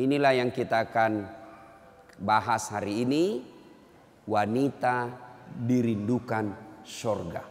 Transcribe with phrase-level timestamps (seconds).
[0.00, 1.28] Inilah yang kita akan
[2.16, 3.44] bahas hari ini.
[4.24, 5.12] Wanita
[5.52, 6.54] dirindukan
[6.86, 7.42] sorga.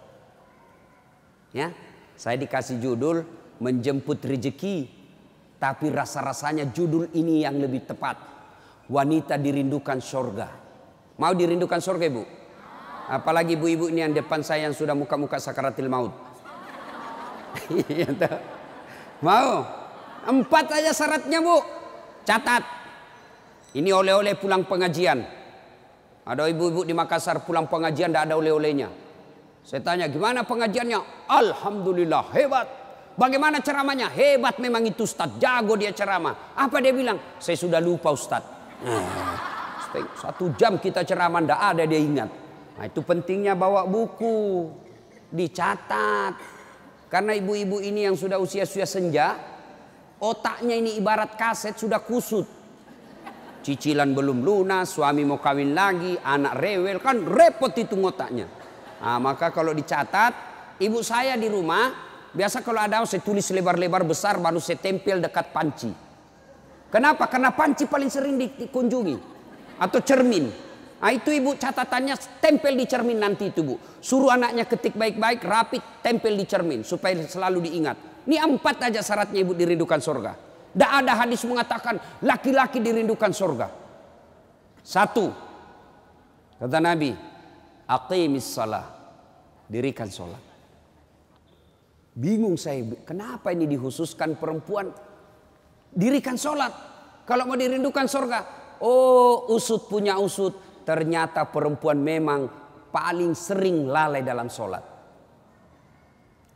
[1.54, 1.70] Ya,
[2.18, 3.22] saya dikasih judul
[3.60, 4.88] menjemput rezeki,
[5.60, 8.18] tapi rasa-rasanya judul ini yang lebih tepat.
[8.90, 10.50] Wanita dirindukan sorga.
[11.20, 12.24] Mau dirindukan sorga ibu?
[13.12, 16.14] Apalagi ibu-ibu ini yang depan saya yang sudah muka-muka sakaratil maut.
[17.90, 18.10] Iya
[19.20, 19.66] Mau?
[20.26, 21.79] Empat aja syaratnya bu.
[22.26, 22.64] Catat.
[23.76, 25.22] Ini oleh-oleh pulang pengajian.
[26.26, 28.90] Ada ibu-ibu di Makassar pulang pengajian tidak ada oleh-olehnya.
[29.66, 31.30] Saya tanya gimana pengajiannya?
[31.30, 32.68] Alhamdulillah hebat.
[33.20, 34.08] Bagaimana ceramahnya?
[34.10, 35.36] Hebat memang itu Ustaz.
[35.42, 36.56] Jago dia ceramah.
[36.56, 37.20] Apa dia bilang?
[37.38, 38.42] Saya sudah lupa Ustaz.
[40.22, 42.30] Satu jam kita ceramah tidak ada dia ingat.
[42.80, 44.72] Nah itu pentingnya bawa buku.
[45.30, 46.34] Dicatat.
[47.10, 49.36] Karena ibu-ibu ini yang sudah usia-usia senja.
[50.20, 52.60] Otaknya ini ibarat kaset sudah kusut
[53.70, 58.48] cicilan belum lunas, suami mau kawin lagi, anak rewel kan repot itu ngotaknya.
[59.00, 60.34] Nah, maka kalau dicatat,
[60.80, 65.52] ibu saya di rumah biasa kalau ada saya tulis lebar-lebar besar baru saya tempel dekat
[65.54, 65.92] panci.
[66.90, 67.30] Kenapa?
[67.30, 69.16] Karena panci paling sering dikunjungi
[69.78, 70.50] atau cermin.
[71.00, 73.80] Nah, itu ibu catatannya tempel di cermin nanti itu bu.
[74.04, 78.09] Suruh anaknya ketik baik-baik, rapi, tempel di cermin supaya selalu diingat.
[78.28, 80.32] Ini empat aja syaratnya ibu dirindukan surga.
[80.74, 83.68] Tidak ada hadis mengatakan laki-laki dirindukan surga.
[84.86, 85.30] Satu,
[86.62, 87.14] kata Nabi,
[87.90, 88.86] aqimis salah,
[89.66, 90.42] dirikan sholat.
[92.14, 94.92] Bingung saya, kenapa ini dihususkan perempuan?
[95.90, 96.74] Dirikan sholat.
[97.26, 98.40] Kalau mau dirindukan surga,
[98.82, 100.84] oh usut punya usut.
[100.86, 102.50] Ternyata perempuan memang
[102.90, 104.82] paling sering lalai dalam sholat.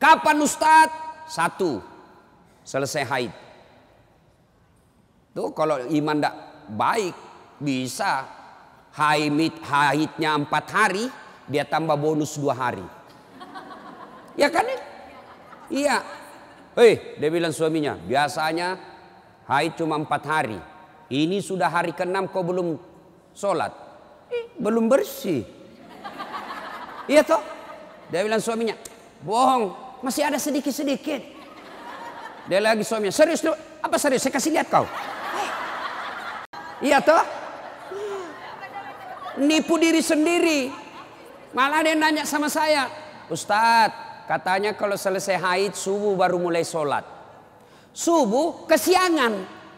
[0.02, 1.03] Kapan Ustadz?
[1.28, 1.80] Satu,
[2.64, 3.34] selesai haid.
[5.34, 6.36] Tuh kalau iman tidak
[6.72, 7.16] baik
[7.58, 8.28] bisa
[8.94, 11.06] haid haidnya empat hari
[11.50, 12.86] dia tambah bonus dua hari.
[14.40, 14.66] Ya kan?
[15.70, 16.02] Iya.
[16.74, 18.82] Hei, dia bilang suaminya, biasanya
[19.46, 20.60] haid cuma empat hari.
[21.14, 22.74] Ini sudah hari keenam kau belum
[23.38, 23.70] sholat.
[24.34, 25.46] Eh, belum bersih.
[27.06, 27.44] Iya toh?
[28.10, 28.74] Dia bilang suaminya,
[29.22, 31.22] bohong, masih ada sedikit-sedikit.
[32.44, 33.56] Dia lagi suaminya, serius lu?
[33.80, 34.20] Apa serius?
[34.28, 34.84] Saya kasih lihat kau.
[36.84, 37.24] Iya toh?
[39.40, 40.68] Nipu diri sendiri.
[41.56, 42.92] Malah dia nanya sama saya,
[43.32, 47.08] Ustadz, katanya kalau selesai haid subuh baru mulai sholat.
[47.96, 49.34] Subuh kesiangan.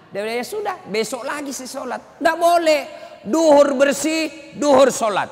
[0.09, 2.01] Dia bilang, ya sudah, besok lagi saya sholat.
[2.17, 2.81] Tidak boleh.
[3.27, 5.27] Duhur bersih, duhur sholat.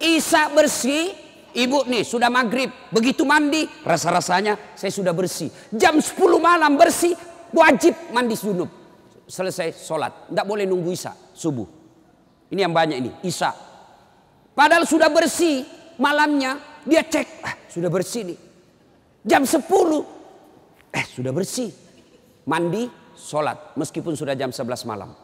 [0.00, 1.12] Isa bersih,
[1.54, 2.68] ibu nih sudah maghrib.
[2.90, 5.48] Begitu mandi, rasa-rasanya saya sudah bersih.
[5.72, 7.14] Jam 10 malam bersih,
[7.54, 8.68] wajib mandi junub
[9.24, 10.28] selesai sholat.
[10.30, 11.66] Tidak boleh nunggu isya subuh.
[12.50, 13.50] Ini yang banyak ini isya.
[14.54, 15.66] Padahal sudah bersih
[15.98, 18.38] malamnya dia cek ah, sudah bersih nih.
[19.24, 19.64] Jam 10
[20.92, 21.72] eh sudah bersih.
[22.44, 22.84] Mandi
[23.16, 25.16] sholat meskipun sudah jam 11 malam.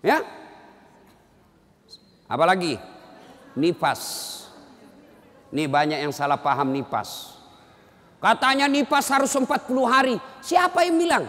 [0.00, 0.24] Ya.
[2.24, 2.80] Apalagi
[3.56, 4.43] nipas.
[5.54, 7.38] Ini banyak yang salah paham nipas.
[8.18, 9.46] Katanya nipas harus 40
[9.86, 10.18] hari.
[10.42, 11.24] Siapa yang bilang?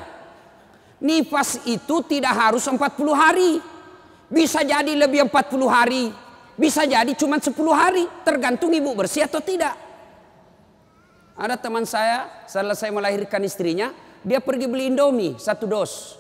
[0.98, 2.82] Nifas itu tidak harus 40
[3.14, 3.62] hari.
[4.26, 6.10] Bisa jadi lebih 40 hari.
[6.58, 8.10] Bisa jadi cuma 10 hari.
[8.26, 9.78] Tergantung ibu bersih atau tidak.
[11.38, 13.94] Ada teman saya selesai melahirkan istrinya.
[14.26, 16.18] Dia pergi beli indomie satu dos.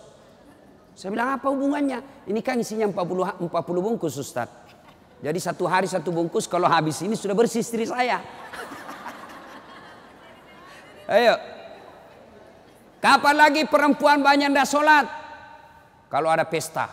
[0.93, 2.29] Saya bilang apa hubungannya?
[2.29, 3.49] Ini kan isinya 40, 40
[3.81, 4.64] bungkus Ustaz.
[5.23, 8.19] Jadi satu hari satu bungkus kalau habis ini sudah bersih istri saya.
[11.05, 11.37] Ayo
[13.05, 15.05] Kapan lagi perempuan banyak tidak sholat?
[16.09, 16.89] Kalau ada pesta.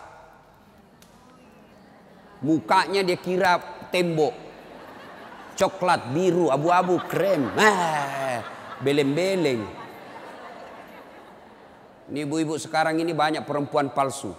[2.44, 3.56] Mukanya dia kira
[3.88, 4.36] tembok.
[5.56, 7.48] Coklat, biru, abu-abu, krem.
[7.56, 8.44] Ah,
[8.84, 9.64] beleng-beleng.
[12.12, 14.36] Ini ibu-ibu sekarang ini banyak perempuan palsu.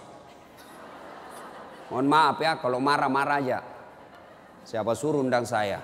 [1.90, 3.58] Mohon maaf ya kalau marah-marah aja.
[4.64, 5.76] Siapa suruh undang saya?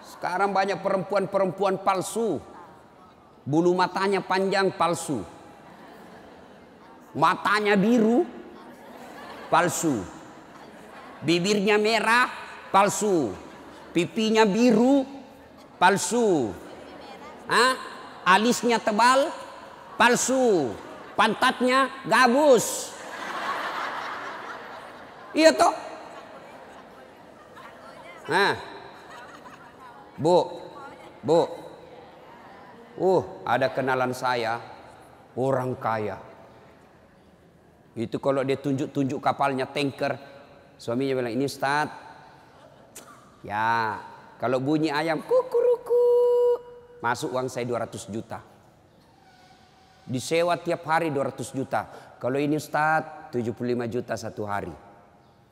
[0.00, 2.40] Sekarang banyak perempuan-perempuan palsu.
[3.44, 5.20] Bulu matanya panjang palsu.
[7.12, 8.24] Matanya biru
[9.52, 10.00] palsu.
[11.20, 12.32] Bibirnya merah
[12.72, 13.36] palsu.
[13.92, 15.04] Pipinya biru
[15.76, 16.56] palsu.
[17.52, 17.76] Hah?
[18.24, 19.28] Alisnya tebal
[20.00, 20.72] palsu.
[21.14, 22.96] Pantatnya gabus.
[25.36, 25.87] Iya toh?
[28.28, 28.54] Nah.
[30.20, 30.36] Bu.
[31.24, 31.40] Bu.
[32.98, 34.60] Uh, ada kenalan saya.
[35.38, 36.20] Orang kaya.
[37.98, 40.14] Itu kalau dia tunjuk-tunjuk kapalnya tanker.
[40.78, 41.90] Suaminya bilang, ini Ustaz.
[43.42, 43.98] Ya,
[44.38, 46.06] kalau bunyi ayam kukuruku.
[47.02, 48.38] Masuk uang saya 200 juta.
[50.06, 51.80] Disewa tiap hari 200 juta.
[52.18, 53.54] Kalau ini Ustaz 75
[53.86, 54.74] juta satu hari.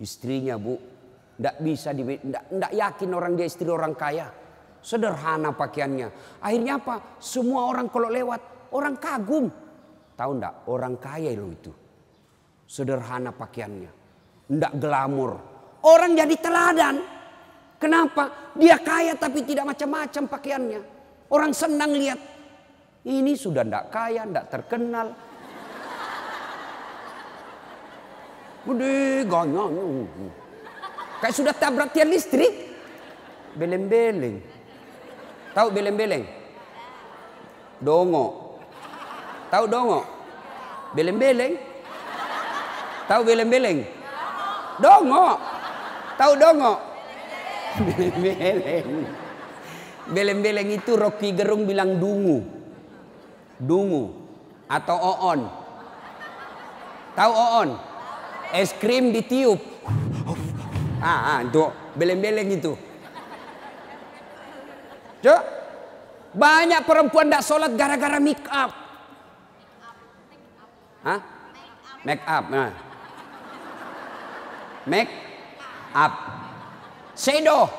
[0.02, 0.95] Istrinya bu.
[1.36, 4.32] Tidak bisa, tidak yakin orang dia istri orang kaya.
[4.80, 6.40] Sederhana pakaiannya.
[6.40, 7.20] Akhirnya apa?
[7.20, 9.52] Semua orang kalau lewat, orang kagum.
[10.16, 10.64] Tahu ndak?
[10.70, 11.72] Orang kaya loh itu.
[12.64, 13.90] Sederhana pakaiannya.
[14.48, 15.32] Ndak glamor.
[15.84, 16.96] Orang jadi teladan.
[17.76, 18.54] Kenapa?
[18.56, 20.80] Dia kaya tapi tidak macam-macam pakaiannya.
[21.28, 22.20] Orang senang lihat.
[23.04, 25.12] Ini sudah ndak kaya, ndak terkenal.
[28.66, 30.06] Gede ganyanya.
[31.20, 32.52] Kayak sudah tabrak tiang listrik.
[33.56, 34.44] Beleng-beleng.
[35.56, 36.24] Tahu beleng-beleng?
[37.80, 38.56] Dongo.
[39.48, 40.00] Tahu dongo?
[40.92, 41.56] Beleng-beleng?
[43.08, 43.78] Tahu beleng-beleng?
[44.76, 45.40] Dongo.
[46.20, 46.74] Tahu dongo?
[47.80, 48.88] Beleng-beleng.
[50.06, 52.44] Beleng-beleng itu Rocky Gerung bilang dungu.
[53.56, 54.12] Dungu
[54.68, 55.40] atau oon.
[57.16, 57.70] Tahu oon?
[58.52, 59.75] Es krim ditiup.
[61.00, 61.64] Ah, ah itu
[61.96, 62.72] beleng-beleng itu.
[65.20, 65.42] Cuk.
[66.36, 68.70] Banyak perempuan tidak sholat gara-gara make up.
[71.00, 71.20] Hah?
[72.04, 72.44] Make up.
[72.52, 72.70] Nah.
[74.84, 75.12] Make
[75.96, 76.12] up.
[77.16, 77.72] Shadow.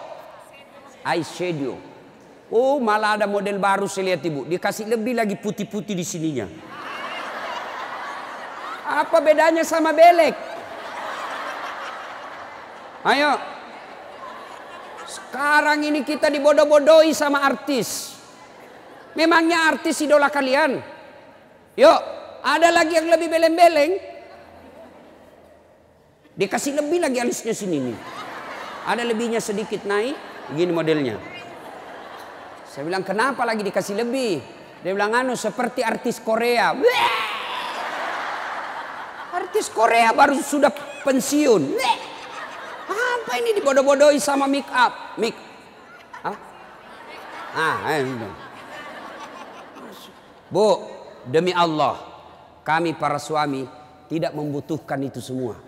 [1.06, 1.78] Eyeshadow.
[2.48, 4.48] Oh malah ada model baru saya lihat ibu.
[4.48, 6.48] Dikasih lebih lagi putih-putih di sininya.
[8.88, 10.47] Apa bedanya sama belek?
[13.08, 13.40] Ayo.
[15.08, 18.20] Sekarang ini kita dibodoh-bodohi sama artis.
[19.16, 20.84] Memangnya artis idola kalian?
[21.80, 22.00] Yuk,
[22.44, 23.92] ada lagi yang lebih beleng-beleng.
[26.38, 27.98] Dikasih lebih lagi alisnya sini nih.
[28.92, 30.14] Ada lebihnya sedikit naik,
[30.52, 31.16] begini modelnya.
[32.68, 34.44] Saya bilang kenapa lagi dikasih lebih?
[34.84, 36.76] Dia bilang anu seperti artis Korea.
[39.34, 40.70] Artis Korea baru sudah
[41.02, 41.64] pensiun.
[43.28, 45.20] Apa ini dibodoh-bodohi sama make up?
[45.20, 45.36] Make
[46.24, 46.38] ah?
[47.52, 48.24] Ah, ini.
[50.48, 50.80] Bu,
[51.28, 52.00] demi Allah,
[52.64, 53.68] kami para suami
[54.08, 55.60] tidak membutuhkan itu semua.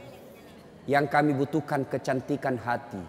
[0.87, 3.03] Yang kami butuhkan kecantikan hati.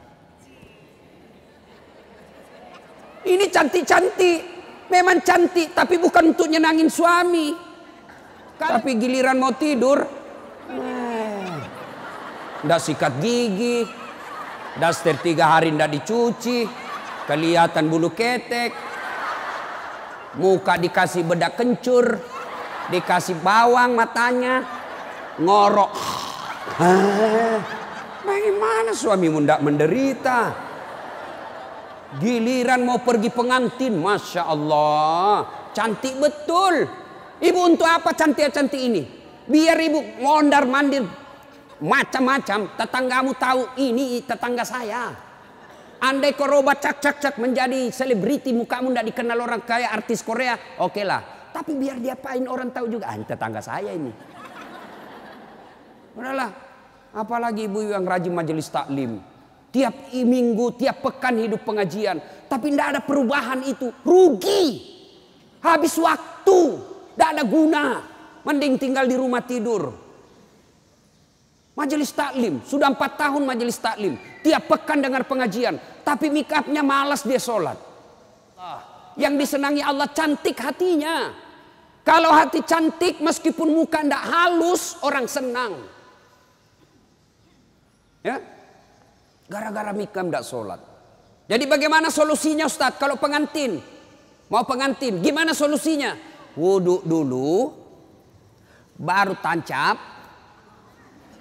[3.30, 4.38] Ini cantik-cantik,
[4.90, 7.54] memang cantik, tapi bukan untuk nyenangin suami.
[8.58, 10.02] Tapi giliran mau tidur,
[12.66, 13.99] ndak sikat gigi,
[14.78, 16.68] daster tiga hari ndak dicuci,
[17.26, 18.90] kelihatan bulu ketek,
[20.38, 22.22] Muka dikasih bedak kencur,
[22.94, 24.62] dikasih bawang matanya,
[25.42, 25.90] ngorok.
[28.22, 30.40] Bagaimana suamimu tidak menderita?
[32.22, 36.86] Giliran mau pergi pengantin, masya Allah, cantik betul.
[37.42, 39.02] Ibu untuk apa cantik-cantik ini?
[39.50, 41.02] Biar ibu mondar mandir
[41.80, 42.76] macam-macam.
[42.76, 45.12] Tetanggamu tahu ini tetangga saya.
[46.00, 50.56] Andai kau roba cak cak cak menjadi selebriti mukamu tidak dikenal orang kaya artis Korea,
[50.80, 51.52] oke lah.
[51.52, 54.08] Tapi biar dia diapain orang tahu juga, ah, tetangga saya ini.
[56.16, 56.50] Udahlah,
[57.12, 59.20] apalagi ibu yang rajin majelis taklim.
[59.70, 62.18] Tiap minggu, tiap pekan hidup pengajian.
[62.50, 63.86] Tapi tidak ada perubahan itu.
[64.02, 64.82] Rugi.
[65.62, 66.60] Habis waktu.
[67.14, 68.02] Tidak ada guna.
[68.42, 70.09] Mending tinggal di rumah tidur.
[71.80, 72.60] Majelis taklim.
[72.60, 74.20] Sudah empat tahun majelis taklim.
[74.44, 75.80] Tiap pekan dengar pengajian.
[76.04, 77.80] Tapi mikapnya malas dia sholat.
[79.16, 81.32] Yang disenangi Allah cantik hatinya.
[82.04, 85.72] Kalau hati cantik meskipun muka tidak halus orang senang.
[88.20, 88.36] Ya,
[89.50, 90.80] Gara-gara mikam tidak sholat.
[91.50, 93.82] Jadi bagaimana solusinya Ustadz kalau pengantin?
[94.46, 96.14] Mau pengantin, gimana solusinya?
[96.54, 97.74] Wudhu dulu,
[98.94, 99.98] baru tancap,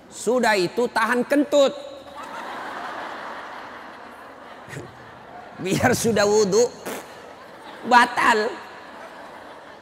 [0.10, 1.72] sudah itu tahan kentut.
[5.62, 6.66] Biar sudah wudhu
[7.88, 8.52] batal.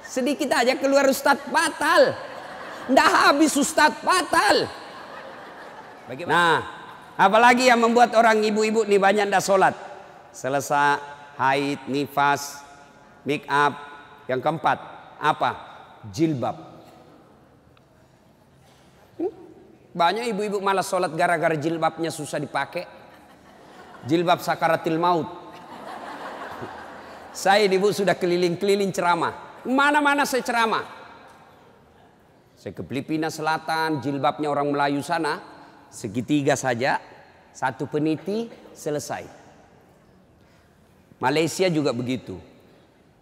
[0.03, 2.15] Sedikit aja keluar Ustadz batal.
[2.87, 4.67] Nggak habis Ustadz batal.
[6.07, 6.31] Bagaimana?
[6.31, 6.57] Nah,
[7.19, 9.75] apalagi yang membuat orang ibu-ibu nih banyak ndak sholat.
[10.31, 11.01] Selesai
[11.35, 12.63] haid, nifas,
[13.27, 13.75] make up.
[14.27, 14.77] Yang keempat,
[15.19, 15.51] apa?
[16.11, 16.57] Jilbab.
[19.19, 19.31] Hmm?
[19.97, 22.85] Banyak ibu-ibu malas sholat gara-gara jilbabnya susah dipakai.
[24.05, 25.25] Jilbab sakaratil maut.
[27.33, 29.65] Saya ibu sudah keliling-keliling ceramah.
[29.65, 30.85] Mana-mana saya ceramah.
[32.53, 35.41] Saya ke Filipina Selatan, jilbabnya orang Melayu sana,
[35.89, 37.01] segitiga saja,
[37.49, 39.25] satu peniti, selesai.
[41.17, 42.37] Malaysia juga begitu.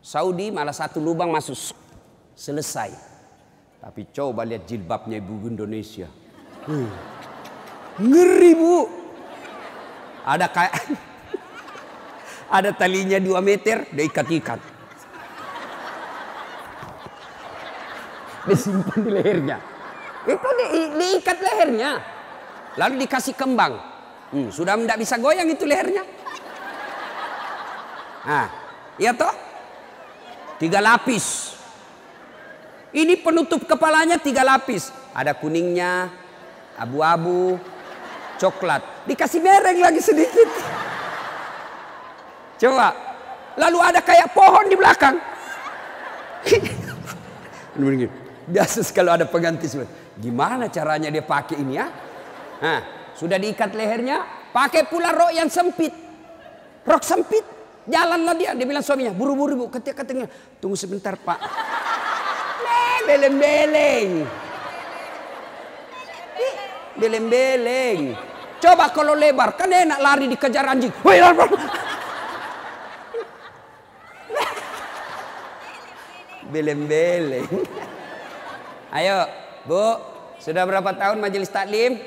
[0.03, 1.55] Saudi malah satu lubang masuk,
[2.35, 2.91] selesai.
[3.79, 6.24] Tapi coba lihat jilbabnya ibu Indonesia.
[6.65, 6.89] Hmm.
[8.01, 8.89] Ngeri bu.
[10.25, 10.73] Ada kayak
[12.57, 14.59] ada talinya dua meter, diikat-ikat.
[18.45, 19.57] Disimpan di lehernya.
[20.25, 20.65] Itu di,
[20.97, 21.91] diikat lehernya.
[22.77, 23.77] Lalu dikasih kembang.
[24.33, 26.03] Hmm, sudah tidak bisa goyang itu lehernya.
[28.25, 28.49] Nah,
[28.97, 29.33] iya toh?
[30.57, 31.53] Tiga lapis.
[32.89, 34.89] Ini penutup kepalanya tiga lapis.
[35.13, 36.09] Ada kuningnya,
[36.79, 37.59] abu-abu,
[38.39, 39.07] coklat.
[39.07, 40.49] Dikasih mereng lagi sedikit.
[42.59, 42.95] Coba.
[43.55, 45.15] Lalu ada kayak pohon di belakang.
[48.45, 49.67] Biasa kalau ada pengganti
[50.15, 51.87] Gimana caranya dia pakai ini ya?
[52.63, 52.79] Nah,
[53.15, 55.91] sudah diikat lehernya, pakai pula rok yang sempit.
[56.87, 57.43] Rok sempit.
[57.85, 60.25] Jalanlah dia, dia bilang suaminya, buru-buru bu, ketika katanya,
[60.57, 61.37] tunggu sebentar pak.
[63.05, 64.44] Beleng-beleng.
[66.95, 68.15] Beleng-beleng.
[68.63, 70.91] Coba kalau lebar, kan enak lari dikejar anjing.
[76.49, 77.47] Beleng-beleng.
[78.95, 79.27] Ayo,
[79.67, 79.99] Bu,
[80.39, 81.99] sudah berapa tahun majelis taklim?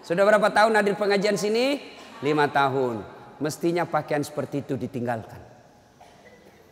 [0.00, 1.76] Sudah berapa tahun hadir pengajian sini?
[2.24, 3.04] Lima tahun.
[3.36, 5.40] Mestinya pakaian seperti itu ditinggalkan.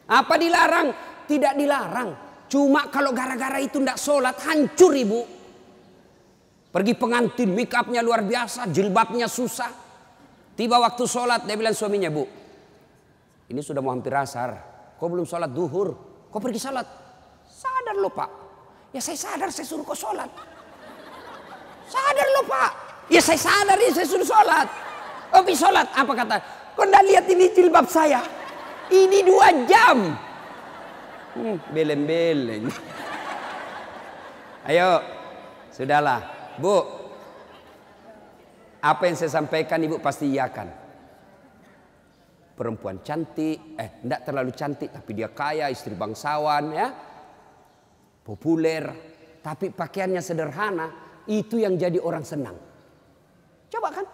[0.09, 0.89] Apa dilarang?
[1.29, 2.11] Tidak dilarang.
[2.49, 5.38] Cuma kalau gara-gara itu tidak sholat, hancur ibu.
[6.69, 9.73] Pergi pengantin, make upnya luar biasa, jilbabnya susah.
[10.53, 12.29] Tiba waktu sholat, dia bilang suaminya, bu,
[13.49, 14.53] ini sudah mau hampir asar.
[15.01, 15.97] Kau belum sholat duhur,
[16.29, 16.85] kau pergi sholat.
[17.49, 18.31] Sadar lo pak.
[18.93, 20.29] Ya saya sadar, saya suruh kau sholat.
[21.89, 22.73] Sadar lo pak.
[23.09, 24.69] Ya saya sadar, ya saya suruh sholat.
[25.33, 26.37] Oh pergi sholat, apa kata?
[26.77, 28.21] Kau tidak lihat ini jilbab saya.
[28.93, 29.99] Ini dua jam.
[31.33, 32.69] Hmm, beleng-beleng.
[34.69, 35.01] Ayo,
[35.73, 36.38] sudahlah.
[36.59, 36.77] Bu,
[38.79, 40.69] apa yang saya sampaikan ibu pasti iakan.
[42.59, 46.89] Perempuan cantik, eh tidak terlalu cantik tapi dia kaya, istri bangsawan ya.
[48.27, 48.85] Populer,
[49.41, 50.87] tapi pakaiannya sederhana,
[51.31, 52.59] itu yang jadi orang senang.
[53.71, 54.07] Coba kan?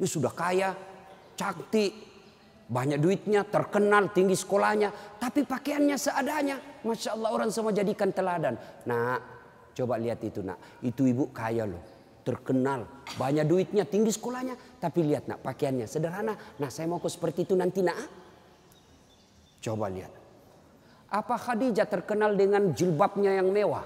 [0.00, 0.72] Dia sudah kaya,
[1.36, 1.92] cantik,
[2.72, 6.56] banyak duitnya, terkenal, tinggi sekolahnya, tapi pakaiannya seadanya.
[6.82, 8.56] Masya Allah orang semua jadikan teladan.
[8.88, 9.20] Nah,
[9.72, 11.80] Coba lihat itu nak, itu ibu kaya loh,
[12.22, 12.84] terkenal,
[13.16, 14.54] banyak duitnya, tinggi sekolahnya.
[14.76, 16.36] Tapi lihat nak, pakaiannya sederhana.
[16.60, 17.96] Nah saya mau ke seperti itu nanti nak.
[19.62, 20.12] Coba lihat.
[21.12, 23.84] Apa Khadijah terkenal dengan jilbabnya yang mewah?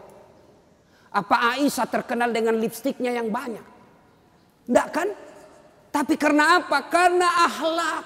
[1.11, 3.67] Apa Aisyah terkenal dengan lipstiknya yang banyak?
[4.67, 5.09] Enggak kan?
[5.91, 6.79] Tapi karena apa?
[6.87, 8.05] Karena akhlak.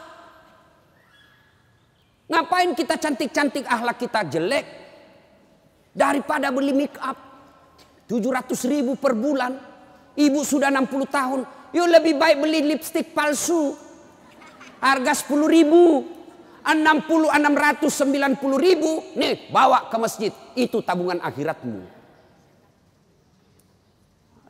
[2.31, 4.67] Ngapain kita cantik-cantik akhlak kita jelek?
[5.91, 7.30] Daripada beli make up.
[8.11, 9.55] 700 ribu per bulan.
[10.19, 11.41] Ibu sudah 60 tahun.
[11.71, 13.79] Yuk lebih baik beli lipstick palsu.
[14.83, 16.03] Harga 10 ribu.
[16.67, 19.15] 60, 690 ribu.
[19.15, 20.35] Nih bawa ke masjid.
[20.59, 22.03] Itu tabungan akhiratmu.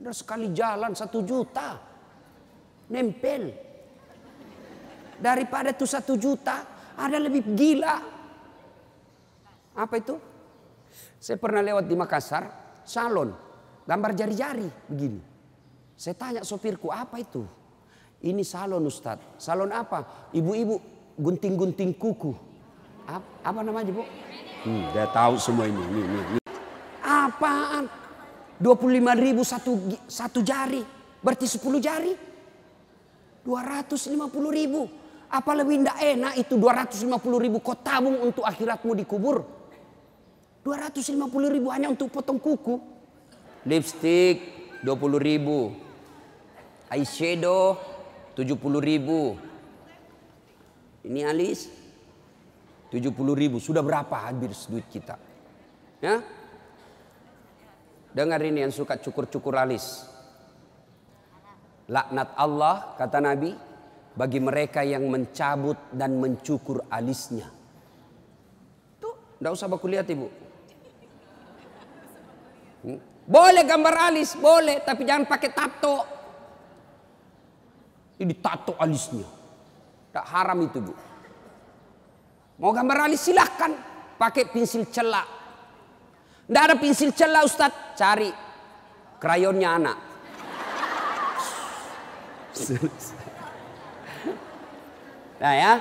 [0.01, 1.77] Ada sekali jalan satu juta.
[2.89, 3.53] Nempel.
[5.21, 6.65] Daripada itu satu juta.
[6.97, 7.97] Ada lebih gila.
[9.77, 10.17] Apa itu?
[11.21, 12.45] Saya pernah lewat di Makassar.
[12.89, 13.50] Salon.
[13.91, 15.19] Gambar jari-jari begini.
[15.99, 17.43] Saya tanya sopirku apa itu?
[18.23, 19.19] Ini salon Ustaz.
[19.35, 20.31] Salon apa?
[20.31, 20.79] Ibu-ibu
[21.19, 22.31] gunting-gunting kuku.
[23.11, 24.07] Apa, apa namanya bu?
[24.63, 25.83] Hmm, dia tahu semua ini.
[25.91, 26.41] ini, ini, ini.
[27.03, 27.91] Apaan?
[28.63, 29.75] 25 ribu satu,
[30.07, 30.87] satu jari.
[31.19, 32.15] Berarti 10 jari.
[33.43, 34.07] 250
[34.55, 34.87] ribu.
[35.27, 37.11] Apa lebih tidak enak itu 250
[37.43, 39.43] ribu kau tabung untuk akhiratmu dikubur.
[40.63, 42.90] 250 ribu hanya untuk potong kuku.
[43.69, 44.37] Lipstick
[44.85, 45.77] 20 ribu.
[46.89, 47.77] Eyeshadow
[48.35, 49.37] 70 ribu.
[51.05, 51.69] Ini alis
[52.93, 53.57] 70 ribu.
[53.61, 55.17] Sudah berapa habis duit kita?
[56.01, 56.25] Ya?
[58.11, 60.09] Dengar ini yang suka cukur-cukur alis.
[61.87, 63.55] Laknat Allah kata Nabi
[64.15, 67.47] bagi mereka yang mencabut dan mencukur alisnya.
[68.99, 70.27] Tuh, tidak usah baku lihat ibu.
[72.83, 73.10] Hmm?
[73.31, 76.03] Boleh gambar alis, boleh, tapi jangan pakai tato.
[78.19, 79.23] Ini tato alisnya.
[80.11, 80.95] Tak haram itu, Bu.
[82.59, 83.71] Mau gambar alis silahkan
[84.19, 85.25] pakai pensil celak.
[86.51, 87.71] Tidak ada pensil celah Ustaz.
[87.95, 88.35] Cari
[89.23, 89.97] krayonnya anak.
[95.39, 95.73] Nah ya.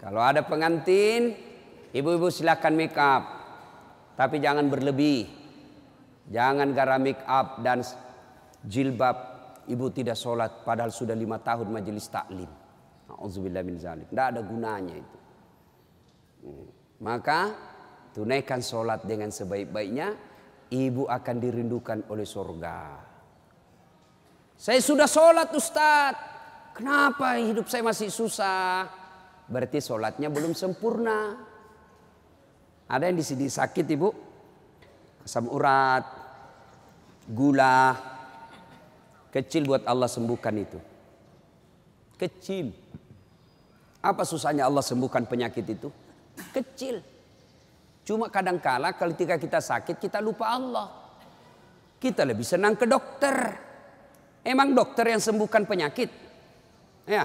[0.00, 1.36] Kalau ada pengantin,
[1.92, 3.41] ibu-ibu silakan make up.
[4.16, 5.28] Tapi jangan berlebih.
[6.28, 7.82] Jangan gara make up dan
[8.64, 9.32] jilbab.
[9.62, 12.50] Ibu tidak sholat padahal sudah lima tahun majelis taklim.
[13.12, 14.08] Auzubillah min zalim.
[14.10, 15.18] Tidak ada gunanya itu.
[16.42, 16.66] Hmm.
[17.02, 17.40] Maka
[18.10, 20.14] tunaikan sholat dengan sebaik-baiknya.
[20.72, 22.78] Ibu akan dirindukan oleh surga.
[24.56, 26.14] Saya sudah sholat Ustaz.
[26.72, 28.88] Kenapa hidup saya masih susah?
[29.44, 31.51] Berarti sholatnya belum sempurna.
[32.92, 34.12] Ada yang di sini sakit ibu?
[35.24, 36.04] Asam urat,
[37.24, 37.96] gula.
[39.32, 40.76] Kecil buat Allah sembuhkan itu.
[42.20, 42.68] Kecil.
[44.04, 45.88] Apa susahnya Allah sembuhkan penyakit itu?
[46.52, 47.00] Kecil.
[48.04, 50.86] Cuma kadang-kala ketika kita sakit kita lupa Allah.
[51.96, 53.56] Kita lebih senang ke dokter.
[54.42, 56.10] Emang dokter yang sembuhkan penyakit?
[57.06, 57.24] Ya,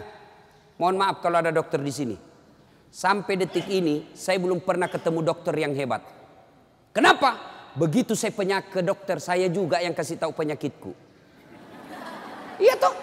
[0.80, 2.27] mohon maaf kalau ada dokter di sini.
[2.88, 6.02] Sampai detik ini saya belum pernah ketemu dokter yang hebat.
[6.96, 7.38] Kenapa?
[7.78, 10.92] Begitu saya penyakit ke dokter, saya juga yang kasih tahu penyakitku.
[12.58, 12.96] Iya toh?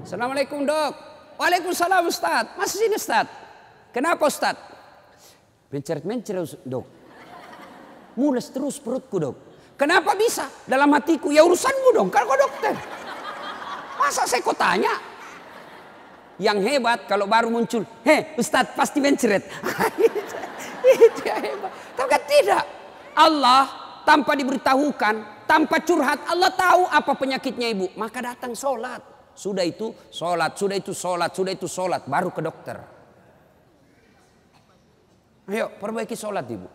[0.00, 0.92] Assalamualaikum dok.
[1.36, 2.56] Waalaikumsalam Ustaz.
[2.56, 3.28] Masih sini Ustaz.
[3.92, 4.56] Kenapa Ustaz?
[5.68, 6.86] Menceret-menceret dok.
[8.16, 9.36] Mules terus perutku dok.
[9.76, 10.48] Kenapa bisa?
[10.64, 12.72] Dalam hatiku, ya urusanmu dong, kan kau dokter.
[14.00, 15.15] Masa saya kau tanya?
[16.36, 19.44] Yang hebat kalau baru muncul, heh Ustadz pasti mencret.
[21.08, 21.72] Itu hebat.
[21.96, 22.64] Tapi kan tidak.
[23.16, 23.64] Allah
[24.04, 27.88] tanpa diberitahukan, tanpa curhat, Allah tahu apa penyakitnya ibu.
[27.96, 29.00] Maka datang sholat.
[29.36, 32.08] Sudah itu sholat, sudah itu sholat, sudah itu sholat.
[32.08, 32.80] Baru ke dokter.
[35.46, 36.68] Ayo perbaiki sholat ibu.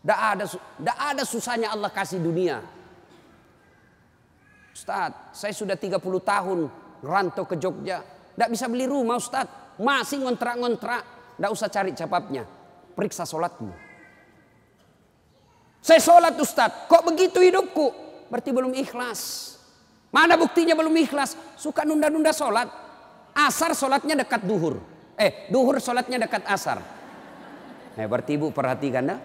[0.00, 2.64] Tidak ada, tidak ada susahnya Allah kasih dunia.
[4.72, 6.58] Ustaz, saya sudah 30 tahun
[7.04, 8.00] rantau ke Jogja.
[8.34, 9.46] Tidak bisa beli rumah Ustaz.
[9.80, 11.02] Masih ngontrak-ngontrak.
[11.36, 12.44] Tidak usah cari capapnya.
[12.92, 13.72] Periksa sholatmu.
[15.80, 16.86] Saya sholat Ustaz.
[16.86, 17.92] Kok begitu hidupku?
[18.28, 19.52] Berarti belum ikhlas.
[20.12, 21.34] Mana buktinya belum ikhlas?
[21.56, 22.68] Suka nunda-nunda sholat.
[23.32, 24.82] Asar sholatnya dekat duhur.
[25.16, 26.82] Eh, duhur sholatnya dekat asar.
[27.96, 29.20] Eh, berarti ibu perhatikan dah.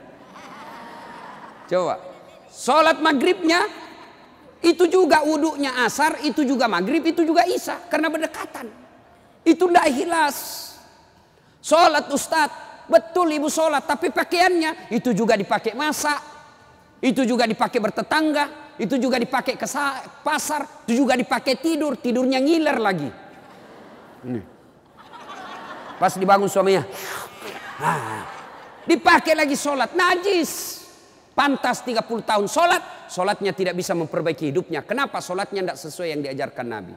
[1.65, 1.97] Coba.
[2.53, 3.65] Sholat maghribnya
[4.63, 7.85] itu juga wudhunya asar, itu juga maghrib, itu juga isya.
[7.91, 8.84] Karena berdekatan.
[9.45, 10.37] Itu tidak ikhlas.
[11.61, 12.49] Sholat Ustaz,
[12.89, 13.85] betul ibu sholat.
[13.85, 16.19] Tapi pakaiannya itu juga dipakai masak.
[16.99, 18.73] Itu juga dipakai bertetangga.
[18.81, 19.67] Itu juga dipakai ke
[20.25, 20.83] pasar.
[20.89, 21.95] Itu juga dipakai tidur.
[22.01, 23.09] Tidurnya ngiler lagi.
[24.25, 24.41] Ini.
[26.01, 26.83] Pas dibangun suaminya.
[27.79, 28.25] Nah,
[28.83, 29.93] dipakai lagi sholat.
[29.93, 30.83] Najis.
[31.35, 34.87] Pantas 30 tahun sholat, sholatnya tidak bisa memperbaiki hidupnya.
[34.87, 35.19] Kenapa?
[35.19, 36.95] Sholatnya tidak sesuai yang diajarkan Nabi.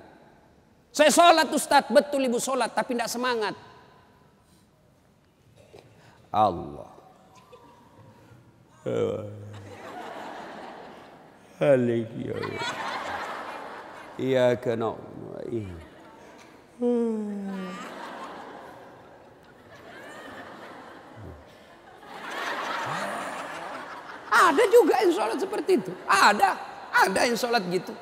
[0.99, 3.55] Saya sholat Ustaz, betul ibu sholat, tapi tidak semangat.
[6.35, 6.91] Allah.
[11.63, 12.39] Halik ya
[14.19, 14.99] Iya kena.
[24.35, 25.95] Ada juga yang sholat seperti itu.
[26.11, 26.59] Ada.
[26.91, 27.95] Ada yang sholat gitu.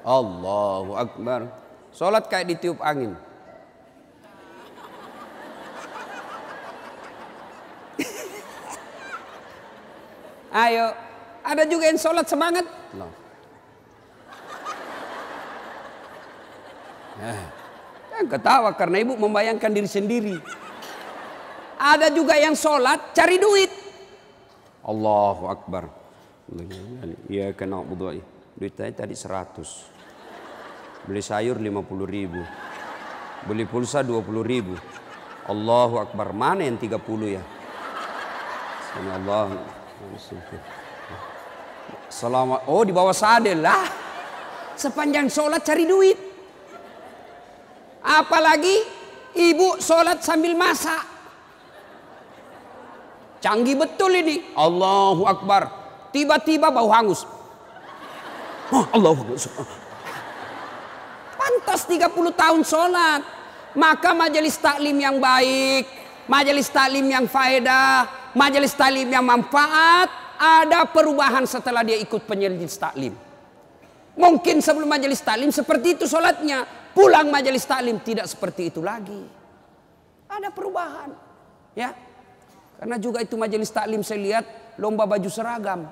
[0.00, 1.63] Allahu Akbar.
[1.94, 3.14] Sholat kayak ditiup angin.
[10.66, 10.90] Ayo.
[11.44, 12.66] Ada juga yang sholat semangat.
[12.98, 13.06] No.
[17.14, 17.46] Eh,
[18.10, 20.34] kan ketawa karena ibu membayangkan diri sendiri.
[21.78, 23.70] Ada juga yang sholat cari duit.
[24.82, 25.94] Allahu Akbar.
[27.30, 27.86] Iya kena.
[27.86, 29.93] Duit saya tadi 100.
[31.04, 32.40] Beli sayur 50 ribu.
[33.44, 34.74] Beli pulsa 20 ribu.
[35.44, 36.32] Allahu Akbar.
[36.32, 36.96] Mana yang 30
[37.28, 37.42] ya?
[39.12, 39.52] Allah.
[42.08, 42.64] Selamat.
[42.64, 43.84] Oh di bawah sadel lah.
[44.80, 46.16] Sepanjang sholat cari duit.
[48.00, 48.76] Apalagi
[49.36, 51.04] ibu sholat sambil masak.
[53.44, 54.40] Canggih betul ini.
[54.56, 55.68] Allahu Akbar.
[56.16, 57.28] Tiba-tiba bau hangus.
[58.72, 59.83] Oh, Allahu Akbar.
[61.64, 63.24] Pantas 30 tahun sholat.
[63.72, 65.88] Maka majelis taklim yang baik.
[66.28, 68.04] Majelis taklim yang faedah.
[68.36, 70.12] Majelis taklim yang manfaat.
[70.36, 73.16] Ada perubahan setelah dia ikut penyelis taklim.
[74.12, 76.68] Mungkin sebelum majelis taklim seperti itu sholatnya.
[76.92, 79.24] Pulang majelis taklim tidak seperti itu lagi.
[80.28, 81.16] Ada perubahan.
[81.72, 81.96] Ya.
[82.76, 84.44] Karena juga itu majelis taklim saya lihat
[84.76, 85.88] lomba baju seragam.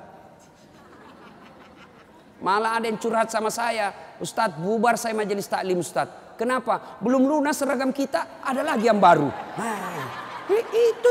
[2.42, 6.34] Malah ada yang curhat sama saya, Ustadz bubar saya majelis taklim Ustadz.
[6.34, 6.98] Kenapa?
[6.98, 9.30] Belum lunas seragam kita, ada lagi yang baru.
[9.30, 10.10] Nah,
[10.50, 11.10] itu.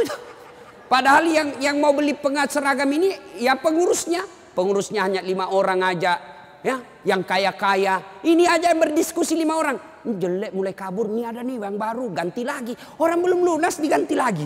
[0.91, 4.27] Padahal yang yang mau beli pengat seragam ini ya pengurusnya.
[4.51, 6.19] Pengurusnya hanya lima orang aja.
[6.61, 8.21] Ya, yang kaya-kaya.
[8.21, 9.79] Ini aja yang berdiskusi lima orang.
[10.03, 12.75] Ini jelek mulai kabur, nih ada nih yang baru, ganti lagi.
[12.99, 14.45] Orang belum lunas diganti lagi.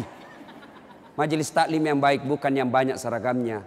[1.17, 3.65] Majelis taklim yang baik bukan yang banyak seragamnya.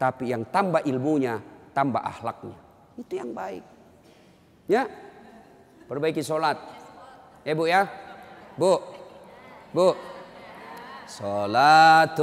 [0.00, 1.38] Tapi yang tambah ilmunya,
[1.76, 2.56] tambah akhlaknya.
[2.96, 3.60] Itu yang baik.
[4.64, 4.88] Ya,
[5.84, 6.56] perbaiki sholat.
[7.44, 7.84] Ya bu ya,
[8.56, 8.80] bu,
[9.76, 9.92] bu.
[11.06, 12.18] Salatullah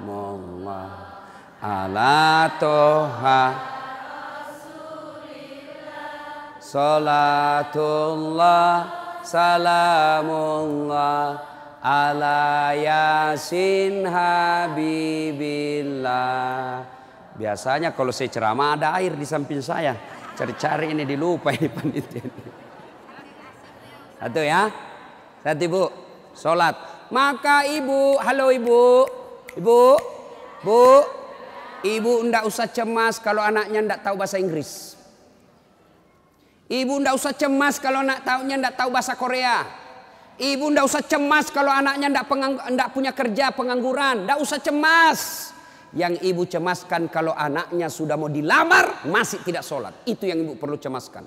[0.00, 0.88] Mullah
[1.60, 3.52] ala toha
[6.64, 8.24] Salatullah
[9.20, 10.34] salamullah
[11.84, 15.04] ala yasin habibillah
[17.34, 19.98] Biasanya kalau saya ceramah ada air di samping saya.
[20.38, 22.22] Cari-cari ini dilupa ini panitia.
[24.22, 24.70] Satu ya.
[25.42, 25.84] Satu ibu.
[26.38, 26.78] Sholat.
[27.10, 28.22] Maka ibu.
[28.22, 29.02] Halo ibu.
[29.58, 29.80] Ibu.
[30.62, 30.82] Bu.
[31.84, 34.94] Ibu ndak usah cemas kalau anaknya ndak tahu bahasa Inggris.
[36.70, 39.83] Ibu ndak usah cemas kalau anak tahunya ndak tahu bahasa Korea.
[40.34, 42.26] Ibu ndak usah cemas kalau anaknya ndak,
[42.74, 44.26] ndak punya kerja pengangguran.
[44.26, 45.50] Ndak usah cemas.
[45.94, 49.94] Yang ibu cemaskan kalau anaknya sudah mau dilamar masih tidak sholat.
[50.02, 51.22] Itu yang ibu perlu cemaskan.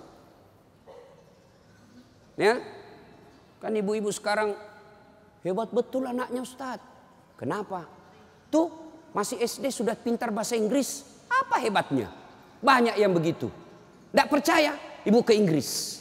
[2.38, 2.62] Ya,
[3.58, 4.54] kan ibu-ibu sekarang
[5.42, 6.86] hebat betul anaknya Ustadz.
[7.40, 7.88] Kenapa?
[8.52, 8.70] Tuh
[9.16, 11.02] masih SD sudah pintar bahasa Inggris.
[11.32, 12.12] Apa hebatnya?
[12.60, 13.48] Banyak yang begitu.
[14.12, 14.76] Tidak percaya?
[15.08, 15.97] Ibu ke Inggris.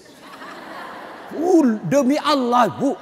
[1.34, 2.94] Uh, demi Allah bu.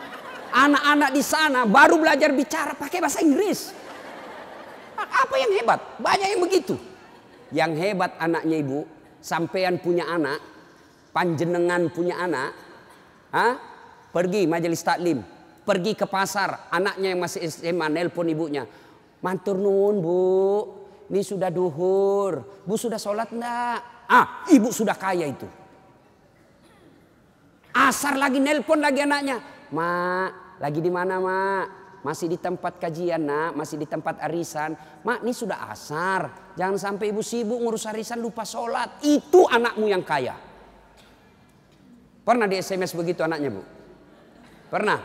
[0.54, 3.74] Anak-anak di sana baru belajar bicara pakai bahasa Inggris.
[4.94, 5.80] Apa yang hebat?
[5.98, 6.78] Banyak yang begitu.
[7.50, 8.86] Yang hebat anaknya ibu,
[9.18, 10.38] sampean punya anak,
[11.10, 12.50] panjenengan punya anak,
[13.34, 13.58] ha?
[14.14, 15.26] pergi majelis taklim,
[15.66, 18.62] pergi ke pasar, anaknya yang masih SMA nelpon ibunya.
[19.22, 20.22] Mantur nuwun bu,
[21.10, 24.06] ini sudah duhur, bu sudah sholat enggak?
[24.06, 25.48] Ah, ibu sudah kaya itu.
[27.74, 29.42] Asar lagi nelpon lagi anaknya,
[29.74, 31.66] mak lagi di mana mak?
[32.06, 34.76] Masih di tempat kajian nak, masih di tempat arisan.
[35.02, 36.52] Mak ini sudah asar.
[36.52, 39.00] Jangan sampai ibu sibuk ngurus arisan lupa sholat.
[39.00, 40.36] Itu anakmu yang kaya.
[42.22, 43.64] Pernah di SMS begitu anaknya bu?
[44.68, 45.00] Pernah?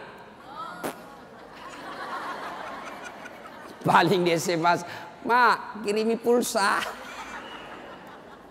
[3.87, 4.83] Paling di SMS,
[5.23, 6.83] mak kirimi pulsa.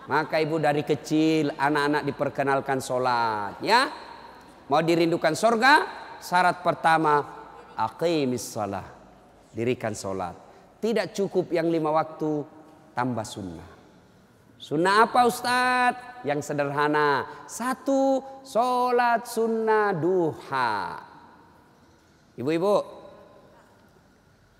[0.09, 3.61] Maka ibu dari kecil anak-anak diperkenalkan sholat.
[3.61, 3.92] Ya,
[4.68, 5.85] mau dirindukan sorga,
[6.20, 7.24] syarat pertama
[7.74, 8.87] aqimis salah.
[9.52, 10.37] Dirikan sholat.
[10.78, 12.46] Tidak cukup yang lima waktu,
[12.94, 13.70] tambah sunnah.
[14.59, 16.22] Sunnah apa Ustadz?
[16.22, 17.26] Yang sederhana.
[17.50, 21.02] Satu, sholat sunnah duha.
[22.38, 22.74] Ibu-ibu,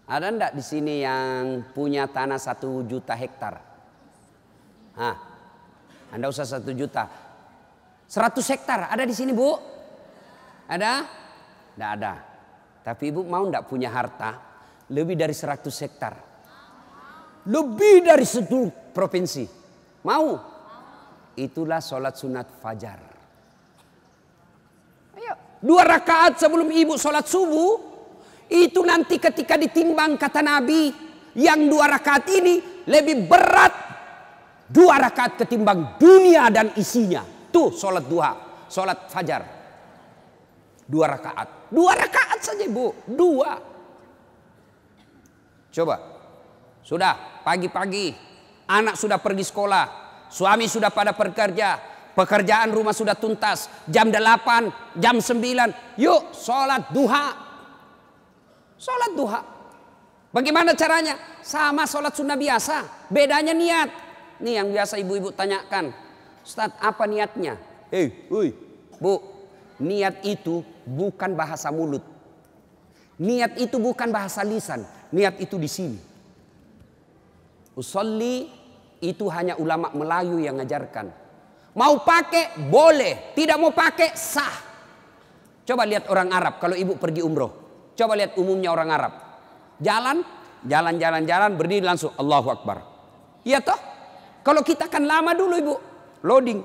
[0.09, 3.55] ada ndak di sini yang punya tanah satu juta hektar?
[4.99, 5.16] Hah,
[6.11, 7.07] Anda usah satu juta.
[8.09, 9.78] Seratus hektar ada di sini bu?
[10.68, 10.92] Ada?
[11.72, 12.14] Tidak ada.
[12.85, 14.37] Tapi ibu mau ndak punya harta
[14.92, 16.14] lebih dari 100 hektar?
[17.48, 19.48] Lebih dari satu provinsi.
[20.04, 20.37] Mau?
[21.38, 23.00] Itulah sholat sunat fajar.
[25.16, 27.88] Ayo, dua rakaat sebelum ibu sholat subuh.
[28.48, 31.09] Itu nanti ketika ditimbang kata Nabi.
[31.38, 33.74] Yang dua rakaat ini lebih berat.
[34.68, 37.24] Dua rakaat ketimbang dunia dan isinya.
[37.48, 38.33] Tuh sholat duha.
[38.68, 39.58] Sholat fajar.
[40.88, 41.68] Dua rakaat.
[41.68, 43.61] Dua rakaat saja bu, dua.
[45.68, 46.01] Coba,
[46.81, 48.16] sudah pagi-pagi,
[48.64, 49.85] anak sudah pergi sekolah,
[50.33, 51.77] suami sudah pada bekerja,
[52.16, 57.27] pekerjaan rumah sudah tuntas, jam 8, jam 9, yuk sholat duha.
[58.81, 59.40] Sholat duha.
[60.33, 61.20] Bagaimana caranya?
[61.44, 63.88] Sama sholat sunnah biasa, bedanya niat.
[64.40, 65.92] Nih yang biasa ibu-ibu tanyakan,
[66.40, 67.61] Ustaz apa niatnya?
[67.92, 68.48] Eh, hey,
[68.96, 69.20] bu,
[69.83, 72.01] niat itu bukan bahasa mulut.
[73.18, 75.98] Niat itu bukan bahasa lisan, niat itu di sini.
[77.74, 78.46] Usolli
[79.03, 81.07] itu hanya ulama Melayu yang ngajarkan.
[81.79, 84.66] Mau pakai boleh, tidak mau pakai sah.
[85.62, 87.53] Coba lihat orang Arab kalau ibu pergi umroh.
[87.94, 89.12] Coba lihat umumnya orang Arab.
[89.79, 90.22] Jalan,
[90.66, 92.79] jalan, jalan, jalan, berdiri langsung Allahu Akbar.
[93.46, 93.79] Iya toh?
[94.42, 95.74] Kalau kita kan lama dulu ibu,
[96.24, 96.61] loading.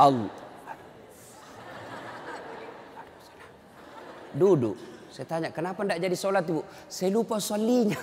[0.00, 0.32] Allah.
[4.32, 4.76] Duduk.
[5.10, 6.62] Saya tanya, kenapa tidak jadi sholat ibu?
[6.86, 7.98] Saya lupa solinya.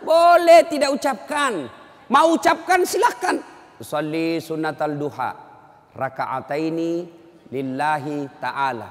[0.00, 1.68] Boleh tidak ucapkan.
[2.08, 3.36] Mau ucapkan silahkan.
[3.76, 5.30] Usalli sunnatal duha.
[5.92, 7.04] Raka'ataini
[7.52, 8.88] lillahi ta'ala.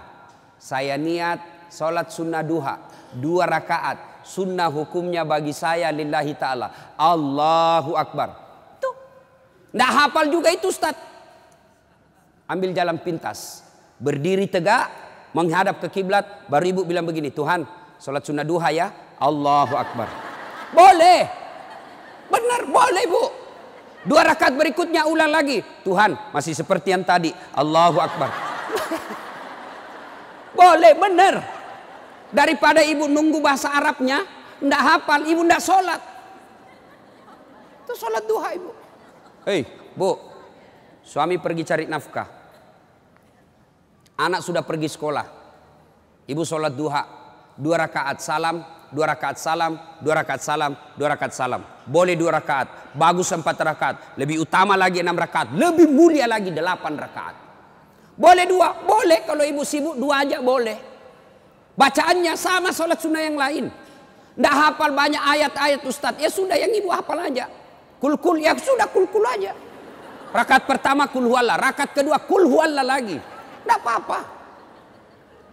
[0.62, 2.76] Saya niat sholat sunnah duha.
[3.18, 4.22] Dua rakaat.
[4.26, 6.98] Sunnah hukumnya bagi saya lillahi ta'ala.
[6.98, 8.30] Allahu Akbar.
[8.78, 8.96] Tuh.
[9.74, 10.98] Tidak hafal juga itu Ustaz.
[12.46, 13.66] Ambil jalan pintas.
[13.98, 15.06] Berdiri tegak
[15.36, 17.68] menghadap ke kiblat, baru ibu bilang begini, Tuhan,
[18.00, 18.88] sholat sunnah duha ya,
[19.20, 20.08] Allahu Akbar.
[20.72, 21.28] Boleh,
[22.32, 23.26] benar boleh bu.
[24.08, 28.32] Dua rakaat berikutnya ulang lagi, Tuhan masih seperti yang tadi, Allahu Akbar.
[30.60, 31.36] boleh, benar.
[32.32, 34.24] Daripada ibu nunggu bahasa Arabnya,
[34.64, 36.00] ndak hafal, ibu ndak sholat.
[37.84, 38.72] Itu sholat duha ibu.
[39.44, 40.16] Hei, bu,
[41.04, 42.35] suami pergi cari nafkah
[44.16, 45.26] Anak sudah pergi sekolah.
[46.26, 47.04] Ibu sholat duha.
[47.56, 48.60] Dua rakaat salam,
[48.92, 51.64] dua rakaat salam, dua rakaat salam, dua rakaat salam.
[51.88, 52.96] Boleh dua rakaat.
[52.96, 53.96] Bagus empat rakaat.
[54.20, 55.56] Lebih utama lagi enam rakaat.
[55.56, 57.36] Lebih mulia lagi delapan rakaat.
[58.16, 58.76] Boleh dua?
[58.84, 59.24] Boleh.
[59.24, 60.76] Kalau ibu sibuk dua aja boleh.
[61.76, 63.68] Bacaannya sama sholat sunnah yang lain.
[64.36, 66.20] Tidak hafal banyak ayat-ayat Ustadz.
[66.20, 67.48] Ya sudah yang ibu hafal aja.
[68.04, 69.56] Kul-kul ya sudah kul-kul aja.
[70.36, 71.56] Rakaat pertama kul huwallah.
[71.56, 73.35] Rakaat kedua kul huwallah lagi.
[73.66, 74.22] Tidak apa-apa.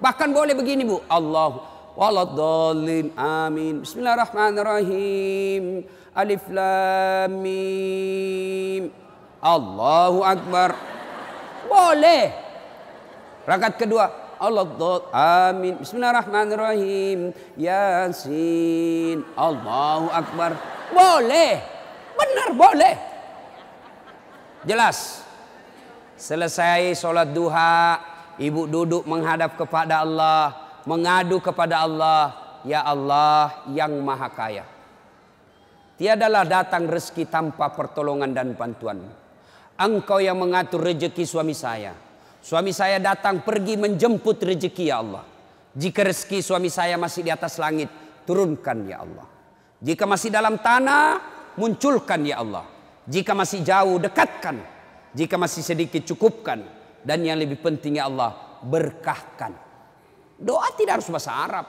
[0.05, 1.01] Bahkan boleh begini bu.
[1.09, 1.65] Allah
[1.97, 3.81] waladhalin amin.
[3.81, 5.89] Bismillahirrahmanirrahim.
[6.13, 8.93] Alif lam mim.
[9.41, 10.77] Allahu akbar.
[11.65, 12.37] Boleh.
[13.49, 14.37] Rakaat kedua.
[14.37, 14.69] Allah
[15.49, 15.81] amin.
[15.81, 17.33] Bismillahirrahmanirrahim.
[17.57, 19.25] Yasin.
[19.33, 20.53] Allahu akbar.
[20.93, 21.65] Boleh.
[22.13, 22.95] Benar boleh.
[24.69, 25.22] Jelas.
[26.23, 27.99] Selesai sholat duha,
[28.39, 30.55] ibu duduk menghadap kepada Allah,
[30.87, 32.31] mengadu kepada Allah,
[32.63, 34.63] ya Allah yang maha kaya.
[35.99, 39.03] Tiadalah datang rezeki tanpa pertolongan dan bantuan.
[39.75, 41.91] Engkau yang mengatur rezeki suami saya.
[42.39, 45.27] Suami saya datang pergi menjemput rezeki ya Allah.
[45.75, 47.91] Jika rezeki suami saya masih di atas langit,
[48.23, 49.27] turunkan ya Allah.
[49.83, 51.19] Jika masih dalam tanah,
[51.59, 52.63] munculkan ya Allah.
[53.11, 54.82] Jika masih jauh, dekatkan.
[55.13, 56.61] Jika masih sedikit cukupkan.
[57.03, 59.53] Dan yang lebih penting ya Allah berkahkan.
[60.39, 61.67] Doa tidak harus bahasa Arab.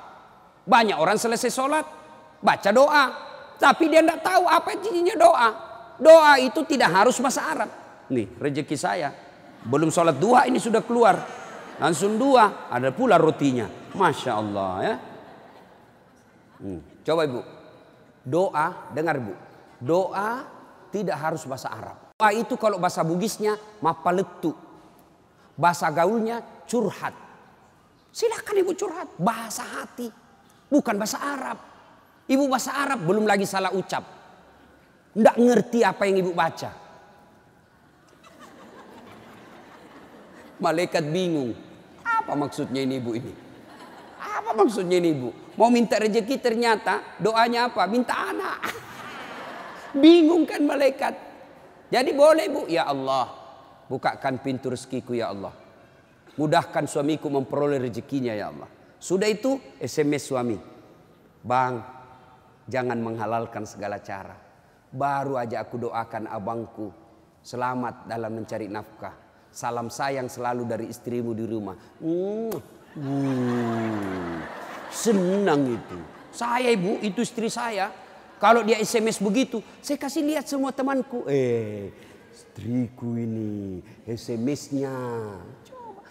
[0.63, 1.85] Banyak orang selesai sholat
[2.39, 3.05] baca doa.
[3.57, 5.49] Tapi dia tidak tahu apa jadinya doa.
[5.97, 7.69] Doa itu tidak harus bahasa Arab.
[8.13, 9.09] Nih rezeki saya.
[9.63, 11.15] Belum sholat dua ini sudah keluar.
[11.79, 12.69] Langsung dua.
[12.69, 13.65] Ada pula rotinya.
[13.93, 14.95] Masya Allah ya.
[16.61, 16.79] Hmm.
[17.03, 17.41] Coba ibu.
[18.23, 19.33] Doa dengar bu.
[19.79, 20.43] Doa
[20.91, 22.02] tidak harus bahasa Arab.
[22.13, 24.53] Doa itu kalau bahasa Bugisnya mapaletu.
[25.57, 27.13] Bahasa gaulnya curhat.
[28.13, 29.09] Silakan ibu curhat.
[29.17, 30.13] Bahasa hati.
[30.69, 31.57] Bukan bahasa Arab.
[32.29, 34.05] Ibu bahasa Arab belum lagi salah ucap.
[35.13, 36.69] Tidak ngerti apa yang ibu baca.
[40.61, 41.57] Malaikat bingung.
[42.05, 43.33] Apa maksudnya ini ibu ini?
[44.21, 45.29] Apa maksudnya ini ibu?
[45.57, 47.89] Mau minta rezeki ternyata doanya apa?
[47.89, 48.69] Minta anak.
[49.97, 51.32] Bingung kan malaikat.
[51.93, 53.29] Jadi boleh bu, ya Allah.
[53.85, 55.53] Bukakan pintu rezekiku ya Allah.
[56.33, 58.65] Mudahkan suamiku memperoleh rezekinya ya Allah.
[58.97, 60.57] Sudah itu SMS suami.
[61.45, 61.85] Bang,
[62.65, 64.33] jangan menghalalkan segala cara.
[64.89, 66.89] Baru aja aku doakan abangku.
[67.45, 69.13] Selamat dalam mencari nafkah.
[69.53, 71.77] Salam sayang selalu dari istrimu di rumah.
[72.01, 72.57] Hmm.
[72.97, 74.41] Hmm.
[74.89, 75.97] Senang itu.
[76.33, 77.93] Saya ibu, itu istri saya.
[78.43, 81.23] Kalau dia SMS begitu, saya kasih lihat semua temanku.
[81.31, 81.95] Eh,
[82.27, 84.91] istriku ini SMS-nya.
[85.63, 86.03] Coba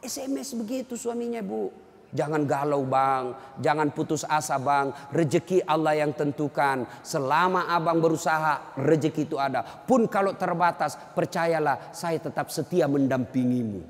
[0.00, 1.68] SMS begitu suaminya, Bu.
[2.08, 4.96] Jangan galau bang, jangan putus asa bang.
[5.12, 6.88] Rezeki Allah yang tentukan.
[7.04, 9.60] Selama abang berusaha, rezeki itu ada.
[9.60, 13.84] Pun kalau terbatas, percayalah saya tetap setia mendampingimu.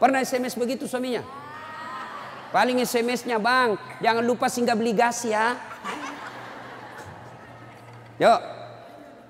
[0.00, 1.41] Pernah SMS begitu suaminya?
[2.52, 5.56] Paling SMS-nya bang, jangan lupa singgah beli gas ya.
[8.20, 8.40] Yuk,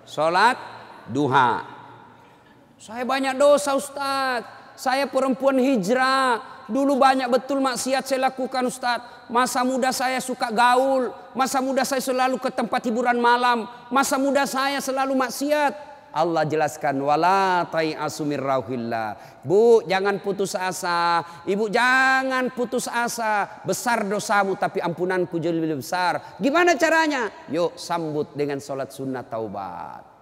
[0.04, 0.58] sholat
[1.06, 1.62] duha.
[2.82, 4.42] Saya banyak dosa Ustaz.
[4.74, 6.42] Saya perempuan hijrah.
[6.66, 8.98] Dulu banyak betul maksiat saya lakukan Ustaz.
[9.30, 11.14] Masa muda saya suka gaul.
[11.30, 13.70] Masa muda saya selalu ke tempat hiburan malam.
[13.86, 15.91] Masa muda saya selalu maksiat.
[16.12, 19.40] Allah jelaskan wala asumir rauhillah.
[19.40, 21.24] Bu, jangan putus asa.
[21.48, 23.64] Ibu jangan putus asa.
[23.64, 26.36] Besar dosamu tapi ampunanku jauh lebih besar.
[26.36, 27.32] Gimana caranya?
[27.48, 30.12] Yuk sambut dengan sholat sunnah taubat.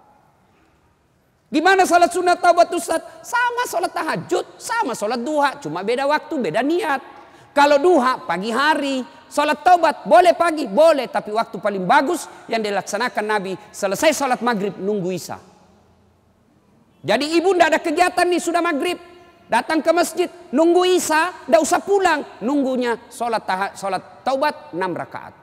[1.51, 3.03] Gimana salat sunat taubat Ustaz?
[3.27, 7.03] Sama salat tahajud, sama salat duha, cuma beda waktu, beda niat.
[7.51, 13.25] Kalau duha pagi hari, salat taubat boleh pagi, boleh, tapi waktu paling bagus yang dilaksanakan
[13.27, 15.50] Nabi selesai salat maghrib nunggu isya.
[17.01, 18.97] Jadi ibu ndak ada kegiatan nih sudah maghrib,
[19.49, 25.33] datang ke masjid, nunggu isya, ndak usah pulang, nunggunya salat tahat, salat taubat 6 rakaat.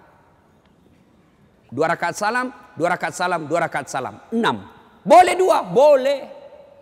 [1.68, 4.64] Dua rakaat salam, dua rakaat salam, dua rakaat salam, enam.
[5.04, 6.38] Boleh dua, boleh.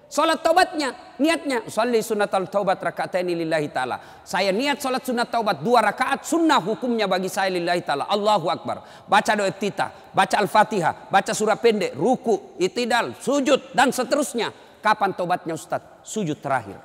[0.06, 1.66] Salat taubatnya, niatnya.
[1.66, 2.78] Salli sunatal taubat
[3.18, 4.22] ini lillahi ta'ala.
[4.22, 8.06] Saya niat salat sunat taubat dua rakaat sunnah hukumnya bagi saya lillahi ta'ala.
[8.06, 9.02] Allahu Akbar.
[9.10, 14.65] Baca doa tita, baca al-fatihah, baca surah pendek, ruku, itidal, sujud, dan seterusnya.
[14.86, 15.82] Kapan taubatnya Ustaz?
[16.06, 16.78] Sujud terakhir.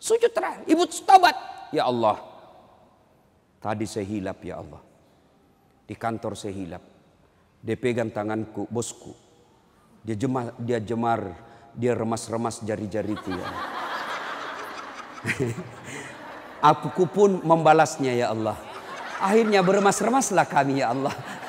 [0.00, 0.64] Sujud terakhir.
[0.64, 1.36] Ibu taubat.
[1.76, 2.16] Ya Allah.
[3.60, 4.80] Tadi saya hilap ya Allah.
[5.84, 6.80] Di kantor saya hilap.
[7.60, 9.12] Dia pegang tanganku, bosku.
[10.08, 11.36] Dia jemar, dia jemar,
[11.76, 13.48] dia remas-remas jari-jariku ya.
[16.72, 18.56] Aku pun membalasnya ya Allah.
[19.20, 21.12] Akhirnya beremas-remaslah kami ya Allah.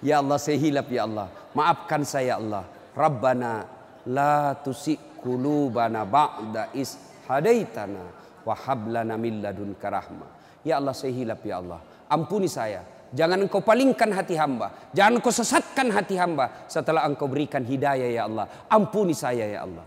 [0.00, 1.28] Ya Allah saya hilap ya Allah.
[1.52, 2.79] Maafkan saya ya Allah.
[2.96, 3.64] Rabbana
[4.10, 6.96] la tusi kulubana ba'da is
[7.28, 8.02] hadaitana
[8.42, 10.30] wa hablana min ladunka rahmah.
[10.64, 11.80] Ya Allah saya hilap ya Allah.
[12.10, 14.70] Ampuni saya Jangan engkau palingkan hati hamba.
[14.94, 18.46] Jangan engkau sesatkan hati hamba setelah engkau berikan hidayah ya Allah.
[18.70, 19.82] Ampuni saya ya Allah.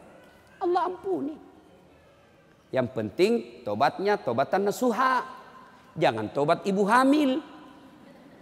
[0.60, 1.36] Allah ampuni.
[2.76, 3.32] Yang penting
[3.64, 5.24] tobatnya tobatan nasuha.
[5.96, 7.40] Jangan tobat ibu hamil.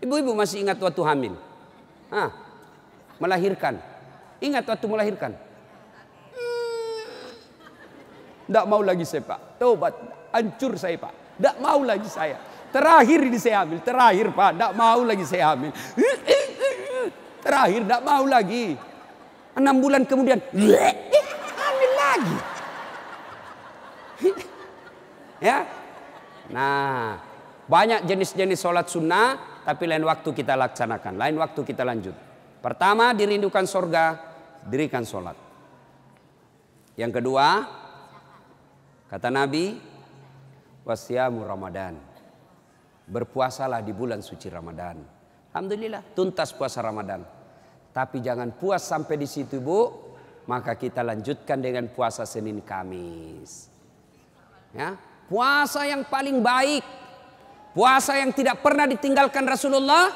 [0.02, 1.34] Ibu-ibu masih ingat waktu hamil?
[2.10, 2.34] Hah,
[3.21, 3.78] melahirkan.
[4.41, 5.32] Ingat waktu melahirkan?
[8.49, 9.62] Tidak mau lagi saya pak.
[9.62, 9.93] Tobat.
[10.34, 11.13] Hancur saya pak.
[11.38, 12.51] Tidak mau lagi saya.
[12.71, 13.84] Terakhir ini saya hamil.
[13.84, 14.49] Terakhir Pak.
[14.56, 15.75] Tidak mau lagi saya hamil.
[17.43, 18.80] Terakhir tidak mau lagi.
[19.60, 20.39] Enam bulan kemudian.
[20.56, 22.38] Hamil lagi.
[25.43, 25.67] ya.
[26.47, 27.19] Nah.
[27.67, 29.60] Banyak jenis-jenis sholat sunnah.
[29.67, 31.19] Tapi lain waktu kita laksanakan.
[31.19, 32.15] Lain waktu kita lanjut.
[32.63, 34.31] Pertama dirindukan sorga.
[34.67, 35.38] Dirikan sholat.
[37.00, 37.47] Yang kedua.
[39.10, 39.93] Kata Nabi.
[40.82, 41.93] Wasyamu Ramadan
[43.12, 44.97] Berpuasalah di bulan suci Ramadan.
[45.52, 47.28] Alhamdulillah tuntas puasa Ramadan.
[47.91, 50.10] Tapi jangan puas sampai di situ Bu.
[50.47, 53.67] Maka kita lanjutkan dengan puasa Senin Kamis.
[54.71, 54.95] Ya,
[55.28, 56.88] puasa yang paling baik.
[57.76, 60.08] Puasa yang tidak pernah ditinggalkan Rasulullah.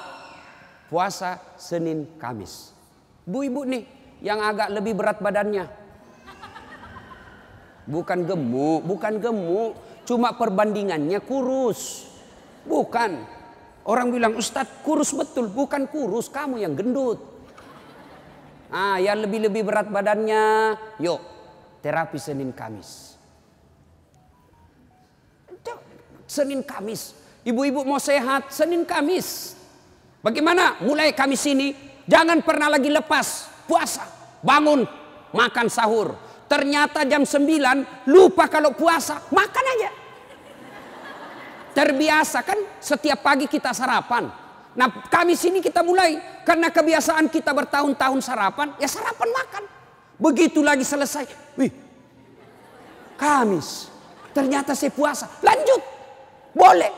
[0.87, 2.71] Puasa Senin Kamis.
[3.27, 3.83] Bu ibu nih
[4.19, 5.65] yang agak lebih berat badannya.
[7.85, 9.71] Bukan gemuk, bukan gemuk.
[10.05, 12.09] Cuma perbandingannya kurus.
[12.65, 13.25] Bukan.
[13.85, 15.49] Orang bilang Ustadz kurus betul.
[15.49, 17.21] Bukan kurus, kamu yang gendut.
[18.73, 21.21] Ah, yang lebih-lebih berat badannya, yuk
[21.85, 23.13] terapi Senin Kamis.
[26.25, 27.13] Senin Kamis.
[27.45, 29.53] Ibu-ibu mau sehat, Senin Kamis.
[30.25, 30.81] Bagaimana?
[30.81, 31.77] Mulai Kamis ini,
[32.09, 34.05] jangan pernah lagi lepas puasa.
[34.45, 34.85] Bangun,
[35.33, 36.13] makan sahur.
[36.45, 39.91] Ternyata jam 9 lupa kalau puasa, makan aja.
[41.75, 44.31] Terbiasa kan setiap pagi kita sarapan.
[44.79, 46.15] Nah kami sini kita mulai.
[46.47, 48.71] Karena kebiasaan kita bertahun-tahun sarapan.
[48.79, 49.63] Ya sarapan makan.
[50.15, 51.27] Begitu lagi selesai.
[51.59, 51.73] Wih.
[53.19, 53.91] Kamis.
[54.31, 55.27] Ternyata saya puasa.
[55.43, 55.81] Lanjut.
[56.55, 56.91] Boleh.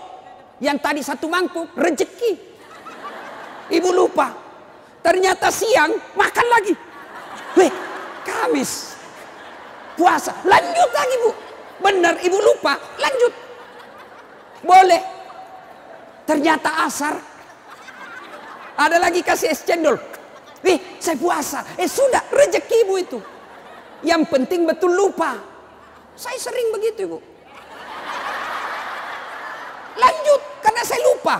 [0.61, 1.73] Yang tadi satu mangkuk.
[1.73, 2.31] Rezeki.
[3.73, 4.46] Ibu lupa.
[5.07, 6.75] Ternyata siang makan lagi.
[7.55, 7.71] Wih.
[8.27, 8.91] Kamis.
[9.95, 10.35] Puasa.
[10.43, 11.31] Lanjut lagi bu.
[11.79, 12.75] Benar ibu lupa.
[12.99, 13.31] Lanjut.
[14.67, 14.99] Boleh.
[16.27, 17.15] Ternyata asar.
[18.75, 19.95] Ada lagi kasih es cendol.
[20.67, 21.63] Ih, saya puasa.
[21.79, 23.19] Eh sudah, rezeki ibu itu.
[24.03, 25.39] Yang penting betul lupa.
[26.19, 27.19] Saya sering begitu ibu.
[29.95, 31.39] Lanjut, karena saya lupa.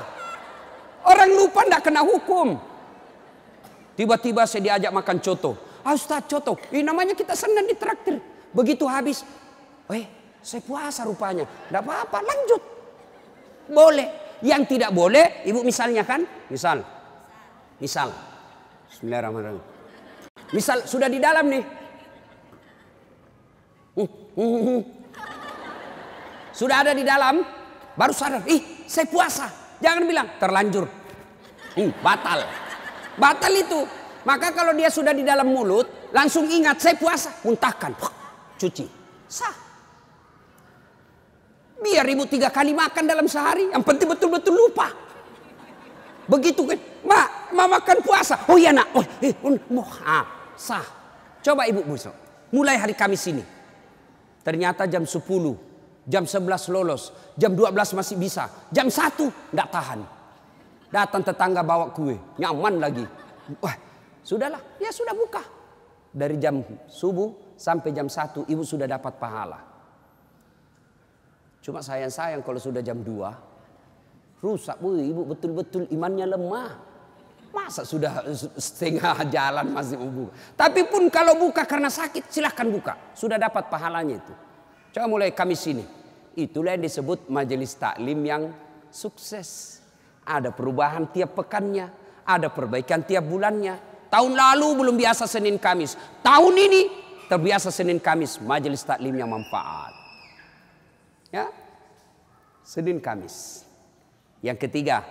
[1.04, 2.67] Orang lupa tidak kena hukum.
[3.98, 5.82] Tiba-tiba saya diajak makan coto.
[5.82, 8.22] Ah coto, ini namanya kita senang di traktir.
[8.54, 9.26] Begitu habis,
[9.90, 10.06] eh
[10.44, 11.50] saya puasa rupanya.
[11.50, 12.62] Tidak apa-apa, lanjut.
[13.74, 14.10] Boleh.
[14.46, 16.22] Yang tidak boleh, ibu misalnya kan?
[16.54, 16.86] Misal.
[17.82, 18.14] Misal.
[18.94, 19.64] Bismillahirrahmanirrahim.
[20.54, 21.64] Misal sudah di dalam nih.
[26.54, 27.42] Sudah ada di dalam,
[27.98, 29.50] baru sadar, ih saya puasa.
[29.82, 30.86] Jangan bilang terlanjur.
[31.74, 32.67] Hmm, batal.
[33.18, 33.82] Batal itu.
[34.24, 37.96] Maka kalau dia sudah di dalam mulut, langsung ingat saya puasa, muntahkan,
[38.60, 38.86] cuci.
[39.28, 39.56] Sah.
[41.78, 43.70] Biar ibu tiga kali makan dalam sehari.
[43.70, 44.90] Yang penting betul-betul lupa.
[46.28, 46.80] Begitu kan.
[47.08, 47.22] Ma,
[47.54, 48.36] ma makan puasa.
[48.50, 48.92] Oh iya nak.
[48.98, 50.26] Oh, eh, oh, ah.
[50.58, 50.84] Sah.
[51.46, 52.16] Coba ibu besok.
[52.52, 53.44] Mulai hari Kamis ini.
[54.44, 55.20] Ternyata jam 10,
[56.08, 60.00] jam 11 lolos, jam 12 masih bisa, jam 1 enggak tahan.
[60.88, 63.04] Datang tetangga bawa kue, nyaman lagi.
[63.60, 63.76] Wah,
[64.24, 65.44] sudahlah, ya sudah buka.
[66.16, 69.60] Dari jam subuh sampai jam 1 ibu sudah dapat pahala.
[71.60, 73.48] Cuma sayang-sayang kalau sudah jam 2
[74.38, 76.72] rusak bu, ibu betul-betul imannya lemah.
[77.48, 78.22] Masa sudah
[78.60, 80.32] setengah jalan masih mau buka.
[80.54, 82.94] Tapi pun kalau buka karena sakit silahkan buka.
[83.18, 84.34] Sudah dapat pahalanya itu.
[84.94, 85.82] Coba mulai Kamis ini.
[86.38, 88.54] Itulah yang disebut majelis taklim yang
[88.94, 89.82] sukses.
[90.28, 91.88] Ada perubahan tiap pekannya.
[92.28, 93.80] Ada perbaikan tiap bulannya.
[94.12, 95.96] Tahun lalu belum biasa Senin Kamis.
[96.20, 96.92] Tahun ini
[97.32, 98.44] terbiasa Senin Kamis.
[98.44, 99.96] Majelis taklim yang manfaat.
[101.32, 101.48] Ya.
[102.68, 103.64] Senin Kamis.
[104.44, 105.08] Yang ketiga.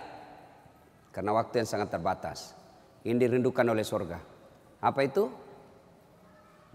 [1.09, 2.53] Karena waktu yang sangat terbatas.
[3.01, 4.21] Ini dirindukan oleh surga.
[4.85, 5.25] Apa itu?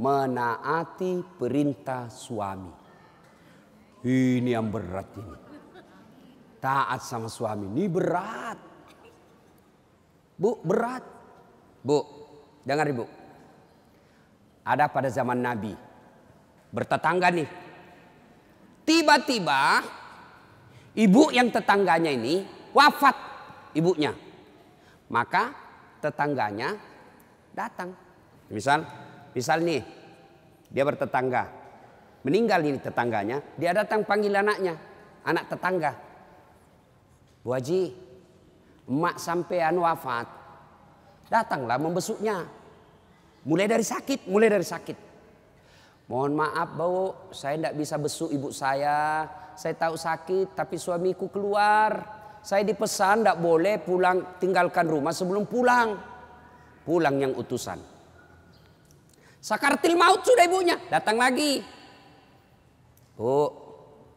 [0.03, 2.75] Menaati perintah suami.
[4.03, 5.52] Ini yang berat ini.
[6.63, 8.59] Taat sama suami ini berat.
[10.39, 11.03] Bu, berat.
[11.83, 11.99] Bu,
[12.63, 13.03] dengar ibu.
[14.63, 15.75] Ada pada zaman Nabi.
[16.71, 17.51] Bertetangga nih.
[18.87, 19.83] Tiba-tiba
[20.95, 23.17] ibu yang tetangganya ini wafat
[23.75, 24.15] ibunya.
[25.11, 25.51] Maka
[25.99, 26.79] tetangganya
[27.51, 27.91] datang.
[28.47, 28.87] Misal,
[29.35, 29.83] misal nih
[30.71, 31.63] dia bertetangga
[32.23, 34.79] Meninggal ini tetangganya, dia datang panggil anaknya,
[35.27, 36.12] anak tetangga.
[37.43, 37.91] Bu Haji,
[38.87, 40.31] emak sampean wafat.
[41.27, 42.47] Datanglah membesuknya.
[43.43, 44.99] Mulai dari sakit, mulai dari sakit.
[46.07, 49.27] Mohon maaf bau, saya tidak bisa besuk ibu saya.
[49.59, 52.23] Saya tahu sakit, tapi suamiku keluar.
[52.43, 55.99] Saya dipesan tidak boleh pulang tinggalkan rumah sebelum pulang.
[56.87, 57.79] Pulang yang utusan.
[59.43, 61.63] Sakartil maut sudah ibunya, datang lagi.
[63.19, 63.51] Bu,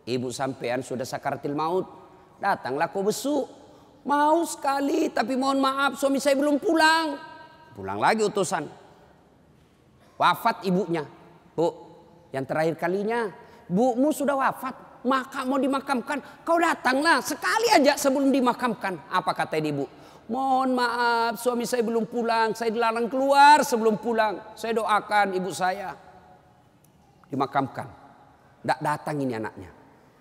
[0.05, 2.04] ibu sampean sudah sakaratil maut.
[2.45, 3.49] Datanglah kau besuk.
[4.05, 7.17] Mau sekali, tapi mohon maaf suami saya belum pulang.
[7.73, 8.69] Pulang lagi utusan.
[10.21, 11.01] Wafat ibunya.
[11.57, 11.73] Bu,
[12.29, 13.33] yang terakhir kalinya.
[13.65, 16.45] Bumu sudah wafat, maka mau dimakamkan.
[16.45, 19.09] Kau datanglah sekali aja sebelum dimakamkan.
[19.09, 19.89] Apa kata ibu?
[20.29, 22.53] Mohon maaf suami saya belum pulang.
[22.53, 24.53] Saya dilarang keluar sebelum pulang.
[24.53, 25.97] Saya doakan ibu saya.
[27.25, 27.89] Dimakamkan.
[28.61, 29.73] Tidak datang ini anaknya.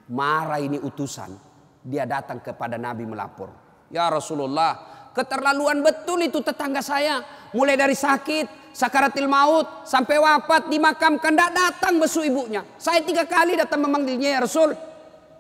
[0.09, 1.54] Marah ini utusan.
[1.85, 3.53] Dia datang kepada Nabi melapor.
[3.93, 4.81] Ya Rasulullah,
[5.13, 7.21] keterlaluan betul itu tetangga saya.
[7.53, 11.37] Mulai dari sakit, sakaratil maut, sampai wafat, dimakamkan.
[11.37, 12.65] Tidak datang besu ibunya.
[12.81, 14.73] Saya tiga kali datang memanggilnya ya Rasul.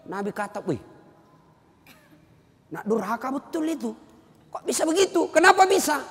[0.04, 0.78] Nabi kata, wih,
[2.68, 3.90] nak durhaka betul itu.
[4.52, 5.32] Kok bisa begitu?
[5.32, 6.04] Kenapa bisa?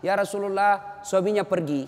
[0.00, 1.84] Ya Rasulullah, suaminya pergi.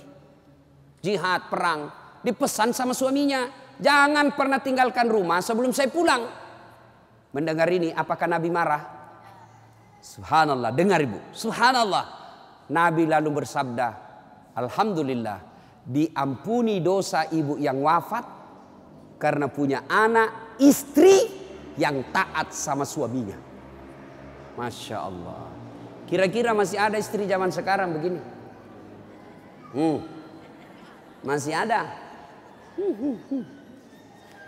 [1.01, 1.89] Jihad, perang.
[2.21, 3.49] Dipesan sama suaminya.
[3.81, 6.42] Jangan pernah tinggalkan rumah sebelum saya pulang.
[7.33, 8.83] Mendengar ini apakah Nabi marah?
[10.05, 11.17] Subhanallah, dengar ibu.
[11.33, 12.21] Subhanallah.
[12.69, 13.89] Nabi lalu bersabda,
[14.57, 15.39] Alhamdulillah
[15.83, 18.25] diampuni dosa ibu yang wafat
[19.17, 21.27] karena punya anak istri
[21.81, 23.37] yang taat sama suaminya.
[24.59, 25.49] Masya Allah.
[26.05, 28.21] Kira-kira masih ada istri zaman sekarang begini?
[29.73, 30.05] Hmm.
[31.25, 31.89] Masih ada.
[32.77, 33.45] Hmm, hmm, hmm.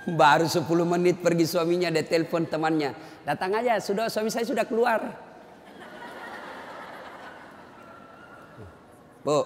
[0.21, 2.93] Baru 10 menit pergi suaminya dia telepon temannya.
[3.25, 5.01] Datang aja, sudah suami saya sudah keluar.
[9.25, 9.41] Bu,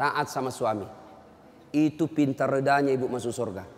[0.00, 0.88] taat sama suami.
[1.70, 3.68] Itu pintar redanya ibu masuk surga.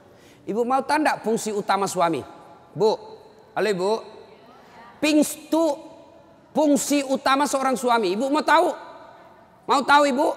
[0.46, 2.22] Ibu mau tanda fungsi utama suami?
[2.70, 2.94] Bu,
[3.58, 3.92] halo ibu.
[5.02, 5.74] Pingstu
[6.54, 8.14] fungsi utama seorang suami.
[8.14, 8.70] Ibu mau tahu?
[9.66, 10.28] Mau tahu ibu?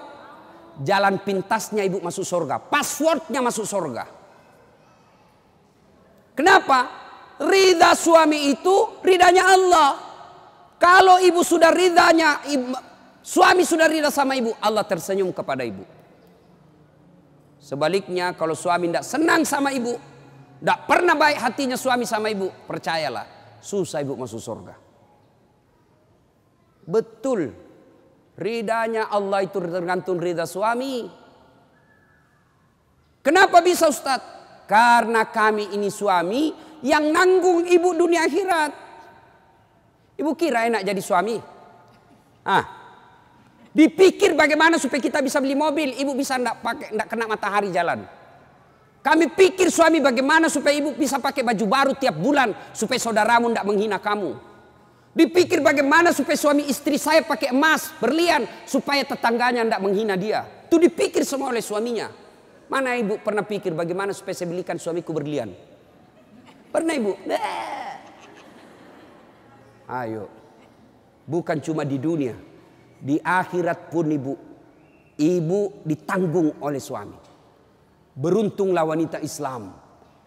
[0.82, 2.58] Jalan pintasnya ibu masuk surga.
[2.58, 4.15] Passwordnya masuk surga.
[6.36, 6.92] Kenapa?
[7.40, 9.90] Ridha suami itu ridanya Allah.
[10.76, 12.44] Kalau ibu sudah ridhanya,
[13.24, 15.80] suami sudah ridha sama ibu, Allah tersenyum kepada ibu.
[17.56, 19.96] Sebaliknya kalau suami tidak senang sama ibu,
[20.60, 24.74] tidak pernah baik hatinya suami sama ibu, percayalah, susah ibu masuk surga.
[26.86, 27.50] Betul,
[28.36, 31.08] ridhanya Allah itu tergantung ridha suami.
[33.24, 34.45] Kenapa bisa Ustadz?
[34.66, 36.50] Karena kami ini suami
[36.82, 38.72] yang nanggung ibu dunia akhirat.
[40.18, 41.38] Ibu kira enak jadi suami?
[42.46, 42.64] Ah,
[43.70, 48.02] dipikir bagaimana supaya kita bisa beli mobil, ibu bisa ndak pakai ndak kena matahari jalan.
[49.06, 53.62] Kami pikir suami bagaimana supaya ibu bisa pakai baju baru tiap bulan supaya saudaramu ndak
[53.62, 54.34] menghina kamu.
[55.14, 60.42] Dipikir bagaimana supaya suami istri saya pakai emas, berlian supaya tetangganya ndak menghina dia.
[60.66, 62.25] Itu dipikir semua oleh suaminya.
[62.66, 65.54] Mana ibu pernah pikir bagaimana supaya saya belikan suamiku berlian?
[66.74, 67.14] Pernah ibu?
[69.86, 70.26] Ayo.
[71.26, 72.34] Bukan cuma di dunia.
[72.98, 74.34] Di akhirat pun ibu.
[75.16, 77.16] Ibu ditanggung oleh suami.
[78.18, 79.70] Beruntunglah wanita Islam.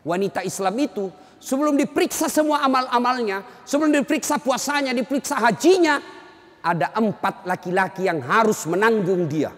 [0.07, 1.11] Wanita Islam itu
[1.43, 3.43] sebelum diperiksa semua amal-amalnya.
[3.67, 5.99] Sebelum diperiksa puasanya, diperiksa hajinya.
[6.63, 9.51] Ada empat laki-laki yang harus menanggung dia.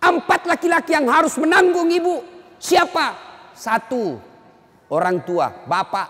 [0.00, 2.24] Empat laki-laki yang harus menanggung ibu.
[2.56, 3.12] Siapa?
[3.52, 4.16] Satu,
[4.88, 6.08] orang tua, bapak.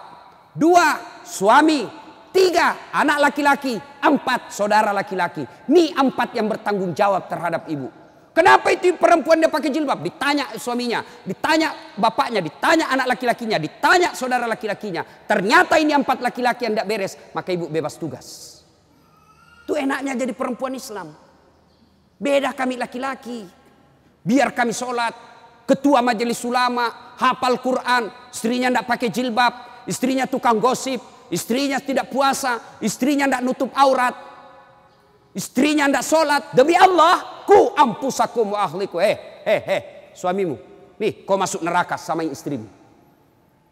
[0.55, 1.87] Dua, suami.
[2.31, 3.75] Tiga, anak laki-laki.
[3.99, 5.43] Empat, saudara laki-laki.
[5.67, 7.91] Ini empat yang bertanggung jawab terhadap ibu.
[8.31, 10.07] Kenapa itu perempuan dia pakai jilbab?
[10.07, 15.03] Ditanya suaminya, ditanya bapaknya, ditanya anak laki-lakinya, ditanya saudara laki-lakinya.
[15.27, 18.27] Ternyata ini empat laki-laki yang tidak beres, maka ibu bebas tugas.
[19.67, 21.11] Itu enaknya jadi perempuan Islam.
[22.23, 23.60] Beda kami laki-laki.
[24.21, 25.13] Biar kami sholat.
[25.65, 28.11] Ketua majelis ulama, hafal Quran.
[28.35, 29.53] Istrinya tidak pakai jilbab.
[29.87, 30.99] Istrinya tukang gosip.
[31.31, 32.59] Istrinya tidak puasa.
[32.83, 34.13] Istrinya tidak nutup aurat.
[35.31, 36.43] Istrinya tidak sholat.
[36.53, 37.45] Demi Allah.
[37.47, 38.99] Ku ampusakum wa ahliku.
[38.99, 39.83] Eh, eh, eh.
[40.11, 40.59] Suamimu.
[40.99, 42.67] Nih, kau masuk neraka sama istrimu.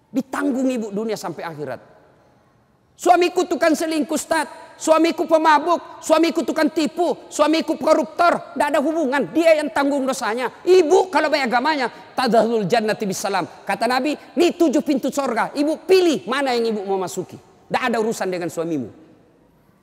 [0.09, 1.98] Ditanggung ibu dunia sampai akhirat.
[2.99, 4.51] Suamiku tukang selingkuh, Ustaz.
[4.79, 8.55] Suamiku pemabuk, suamiku tukang tipu, suamiku koruptor.
[8.55, 10.63] Tidak ada hubungan, dia yang tanggung dosanya.
[10.63, 13.43] Ibu kalau banyak agamanya, tadahul jannati bisalam.
[13.67, 15.51] Kata Nabi, ini tujuh pintu sorga.
[15.51, 17.35] Ibu pilih mana yang ibu mau masuki.
[17.35, 18.89] Tidak ada urusan dengan suamimu.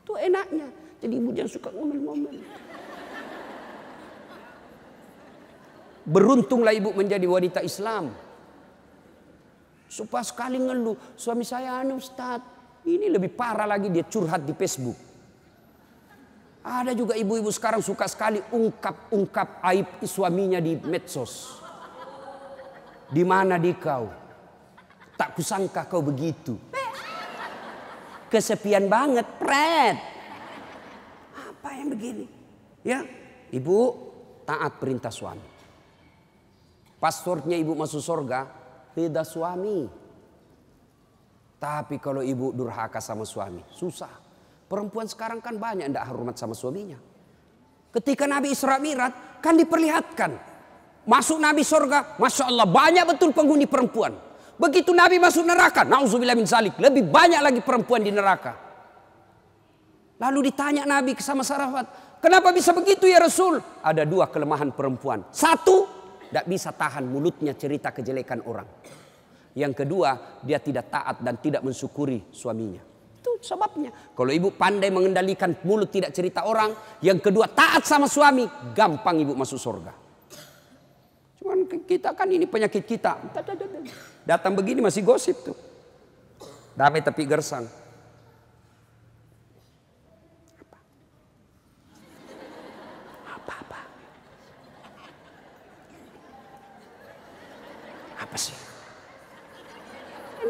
[0.07, 0.67] Itu enaknya.
[1.03, 2.35] Jadi ibu jangan suka ngomel-ngomel.
[6.07, 8.15] Beruntunglah ibu menjadi wanita Islam.
[9.91, 12.54] Supaya sekali ngeluh, suami saya anu Ustaz,
[12.85, 14.97] ini lebih parah lagi dia curhat di Facebook.
[16.65, 21.61] Ada juga ibu-ibu sekarang suka sekali ungkap-ungkap aib suaminya di medsos.
[23.05, 24.09] Di mana di kau?
[25.13, 26.57] Tak kusangka kau begitu.
[28.29, 29.97] Kesepian banget, pret.
[31.37, 32.25] Apa yang begini?
[32.81, 33.05] Ya,
[33.53, 33.93] ibu
[34.45, 35.45] taat perintah suami.
[36.97, 38.49] Pastornya ibu masuk surga,
[38.97, 40.04] beda suami.
[41.65, 44.21] Tapi kalau ibu durhaka sama suami, susah.
[44.69, 47.01] Perempuan sekarang kan banyak tidak hormat sama suaminya.
[47.89, 50.53] Ketika Nabi Isra Mirat kan diperlihatkan.
[51.09, 54.13] Masuk Nabi surga, Masya Allah banyak betul penghuni perempuan.
[54.61, 56.77] Begitu Nabi masuk neraka, na'udzubillah min zalik.
[56.77, 58.53] Lebih banyak lagi perempuan di neraka.
[60.21, 63.57] Lalu ditanya Nabi sama Sarafat, kenapa bisa begitu ya Rasul?
[63.81, 65.25] Ada dua kelemahan perempuan.
[65.33, 65.85] Satu,
[66.29, 68.69] tidak bisa tahan mulutnya cerita kejelekan orang.
[69.55, 72.83] Yang kedua, dia tidak taat dan tidak mensyukuri suaminya.
[73.23, 74.11] Itu sebabnya.
[74.11, 76.75] Kalau ibu pandai mengendalikan mulut tidak cerita orang.
[76.99, 78.43] Yang kedua, taat sama suami.
[78.75, 79.95] Gampang ibu masuk surga.
[81.39, 83.15] Cuman kita kan ini penyakit kita.
[84.27, 85.55] Datang begini masih gosip tuh.
[86.75, 87.63] Damai tapi gersang.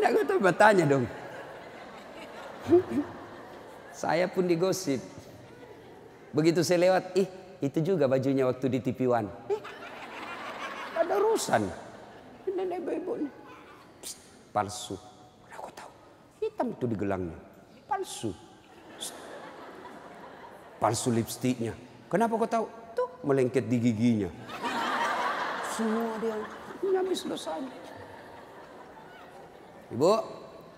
[0.05, 1.05] Enggak gue tahu bertanya dong.
[3.89, 5.01] saya pun digosip.
[6.29, 7.25] Begitu saya lewat, ih
[7.57, 9.25] itu juga bajunya waktu di TV One.
[9.49, 9.57] Eh,
[10.93, 11.65] ada urusan.
[12.53, 13.33] Nenek ibu nih.
[14.53, 14.93] palsu.
[15.57, 15.89] Aku tahu.
[16.37, 17.39] Hitam itu di gelangnya.
[17.89, 18.29] Palsu.
[20.77, 21.73] Palsu lipstiknya.
[22.13, 22.65] Kenapa kau tahu?
[22.93, 24.29] Tuh melengket di giginya.
[25.73, 26.37] Semua dia
[26.93, 27.84] habis dosanya.
[29.93, 30.13] Ibu,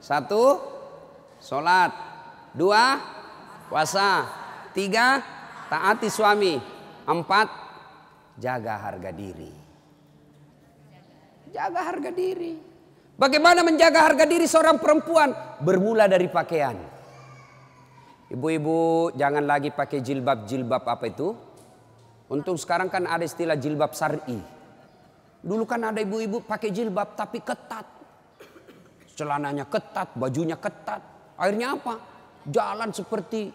[0.03, 0.43] satu,
[1.39, 1.91] sholat.
[2.51, 2.99] Dua,
[3.71, 4.27] puasa.
[4.75, 5.21] Tiga,
[5.71, 6.59] taati suami.
[7.07, 7.47] Empat,
[8.35, 9.53] jaga harga diri.
[11.55, 12.59] Jaga harga diri.
[13.17, 15.33] Bagaimana menjaga harga diri seorang perempuan?
[15.63, 16.77] Bermula dari pakaian.
[18.27, 21.31] Ibu-ibu jangan lagi pakai jilbab-jilbab apa itu.
[22.27, 24.37] Untuk sekarang kan ada istilah jilbab syar'i.
[25.39, 27.96] Dulu kan ada ibu-ibu pakai jilbab tapi ketat.
[29.17, 31.01] Celananya ketat, bajunya ketat.
[31.41, 31.97] Akhirnya apa?
[32.45, 33.49] Jalan seperti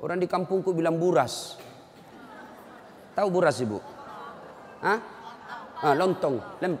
[0.00, 1.60] orang di kampungku bilang buras.
[3.12, 3.76] Tahu buras ibu?
[4.80, 4.98] Hah?
[5.84, 6.40] Ah, lontong.
[6.64, 6.74] Lem,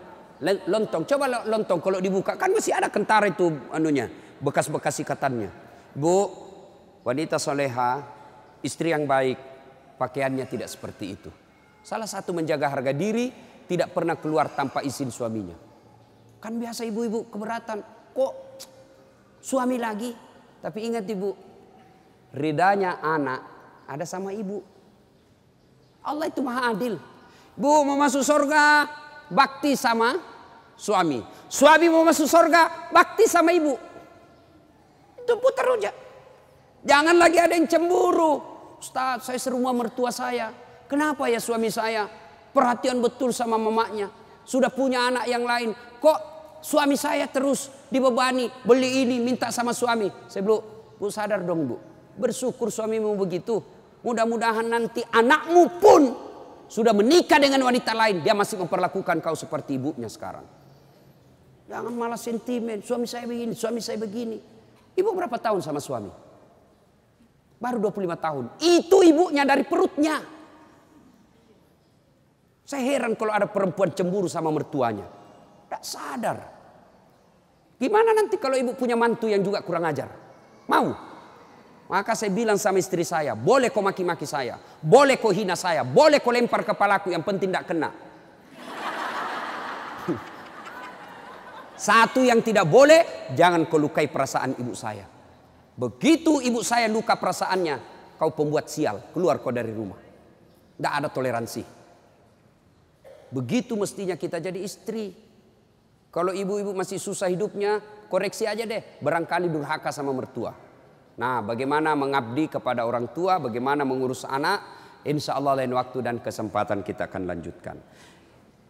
[0.64, 1.04] lontong.
[1.04, 4.08] Coba lontong kalau dibuka kan masih ada kentara itu anunya,
[4.40, 5.52] bekas-bekas ikatannya.
[5.92, 6.28] Bu,
[7.04, 8.00] wanita soleha,
[8.64, 9.36] istri yang baik,
[10.00, 11.28] pakaiannya tidak seperti itu.
[11.84, 13.32] Salah satu menjaga harga diri,
[13.68, 15.56] tidak pernah keluar tanpa izin suaminya.
[16.40, 17.95] Kan biasa ibu-ibu keberatan.
[18.16, 18.32] Kok
[19.44, 20.16] suami lagi?
[20.64, 21.36] Tapi ingat ibu,
[22.32, 23.40] ridanya anak
[23.84, 24.64] ada sama ibu.
[26.00, 26.96] Allah itu maha adil.
[27.52, 28.88] Bu mau masuk surga,
[29.28, 30.16] bakti sama
[30.80, 31.20] suami.
[31.52, 33.76] Suami mau masuk surga, bakti sama ibu.
[35.20, 35.92] Itu putar aja.
[36.86, 38.56] Jangan lagi ada yang cemburu.
[38.78, 40.52] Ustaz, saya serumah mertua saya.
[40.86, 42.06] Kenapa ya suami saya?
[42.54, 44.06] Perhatian betul sama mamanya.
[44.46, 45.74] Sudah punya anak yang lain.
[45.98, 46.18] Kok
[46.62, 48.50] suami saya terus dibebani.
[48.62, 50.10] Beli ini, minta sama suami.
[50.26, 50.62] Saya bilang,
[50.96, 51.76] bu sadar dong bu.
[52.16, 53.60] Bersyukur suamimu begitu.
[54.06, 56.02] Mudah-mudahan nanti anakmu pun
[56.70, 58.22] sudah menikah dengan wanita lain.
[58.22, 60.46] Dia masih memperlakukan kau seperti ibunya sekarang.
[61.66, 62.80] Jangan malah sentimen.
[62.80, 64.38] Suami saya begini, suami saya begini.
[64.96, 66.08] Ibu berapa tahun sama suami?
[67.58, 68.44] Baru 25 tahun.
[68.62, 70.22] Itu ibunya dari perutnya.
[72.66, 75.06] Saya heran kalau ada perempuan cemburu sama mertuanya.
[75.66, 76.55] Tidak sadar.
[77.76, 80.08] Gimana nanti kalau ibu punya mantu yang juga kurang ajar?
[80.68, 80.96] Mau?
[81.86, 86.18] Maka saya bilang sama istri saya, boleh kau maki-maki saya, boleh kau hina saya, boleh
[86.18, 87.90] kau lempar kepalaku, yang penting tidak kena.
[91.76, 95.06] Satu yang tidak boleh, jangan kau lukai perasaan ibu saya.
[95.76, 97.76] Begitu ibu saya luka perasaannya,
[98.16, 100.00] kau pembuat sial, keluar kau dari rumah.
[100.74, 101.62] Tidak ada toleransi.
[103.30, 105.25] Begitu mestinya kita jadi istri.
[106.10, 107.78] Kalau ibu-ibu masih susah hidupnya,
[108.08, 109.00] koreksi aja deh.
[109.04, 110.54] Barangkali durhaka sama mertua.
[111.16, 114.60] Nah, bagaimana mengabdi kepada orang tua, bagaimana mengurus anak,
[115.04, 117.76] insya Allah lain waktu dan kesempatan kita akan lanjutkan.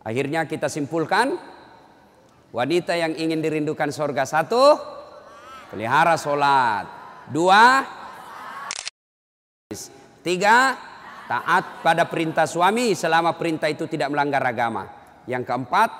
[0.06, 1.34] Akhirnya kita simpulkan,
[2.54, 4.78] wanita yang ingin dirindukan sorga satu,
[5.74, 6.86] pelihara sholat.
[7.26, 7.82] Dua,
[10.22, 10.78] tiga,
[11.26, 14.86] taat pada perintah suami selama perintah itu tidak melanggar agama.
[15.26, 15.90] Yang keempat,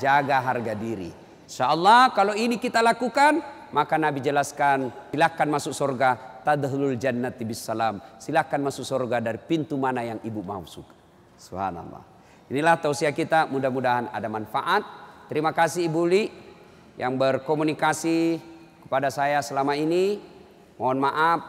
[0.00, 1.10] jaga harga diri.
[1.44, 3.40] Insya Allah kalau ini kita lakukan,
[3.74, 7.98] maka Nabi jelaskan, silakan masuk surga, tadhulul jannati salam.
[8.20, 10.94] Silakan masuk surga dari pintu mana yang ibu mau suka.
[11.40, 12.04] Subhanallah.
[12.52, 14.84] Inilah tausiah kita, mudah-mudahan ada manfaat.
[15.32, 16.28] Terima kasih Ibu Li
[17.00, 18.38] yang berkomunikasi
[18.84, 20.20] kepada saya selama ini.
[20.76, 21.40] Mohon maaf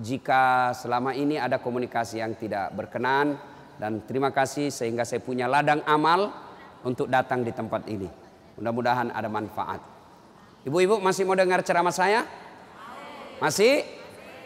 [0.00, 3.36] jika selama ini ada komunikasi yang tidak berkenan
[3.76, 6.32] dan terima kasih sehingga saya punya ladang amal
[6.82, 8.06] untuk datang di tempat ini.
[8.58, 9.80] Mudah-mudahan ada manfaat.
[10.62, 12.22] Ibu-ibu masih mau dengar ceramah saya?
[13.42, 13.82] Masih?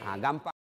[0.00, 0.56] Nah, gampang.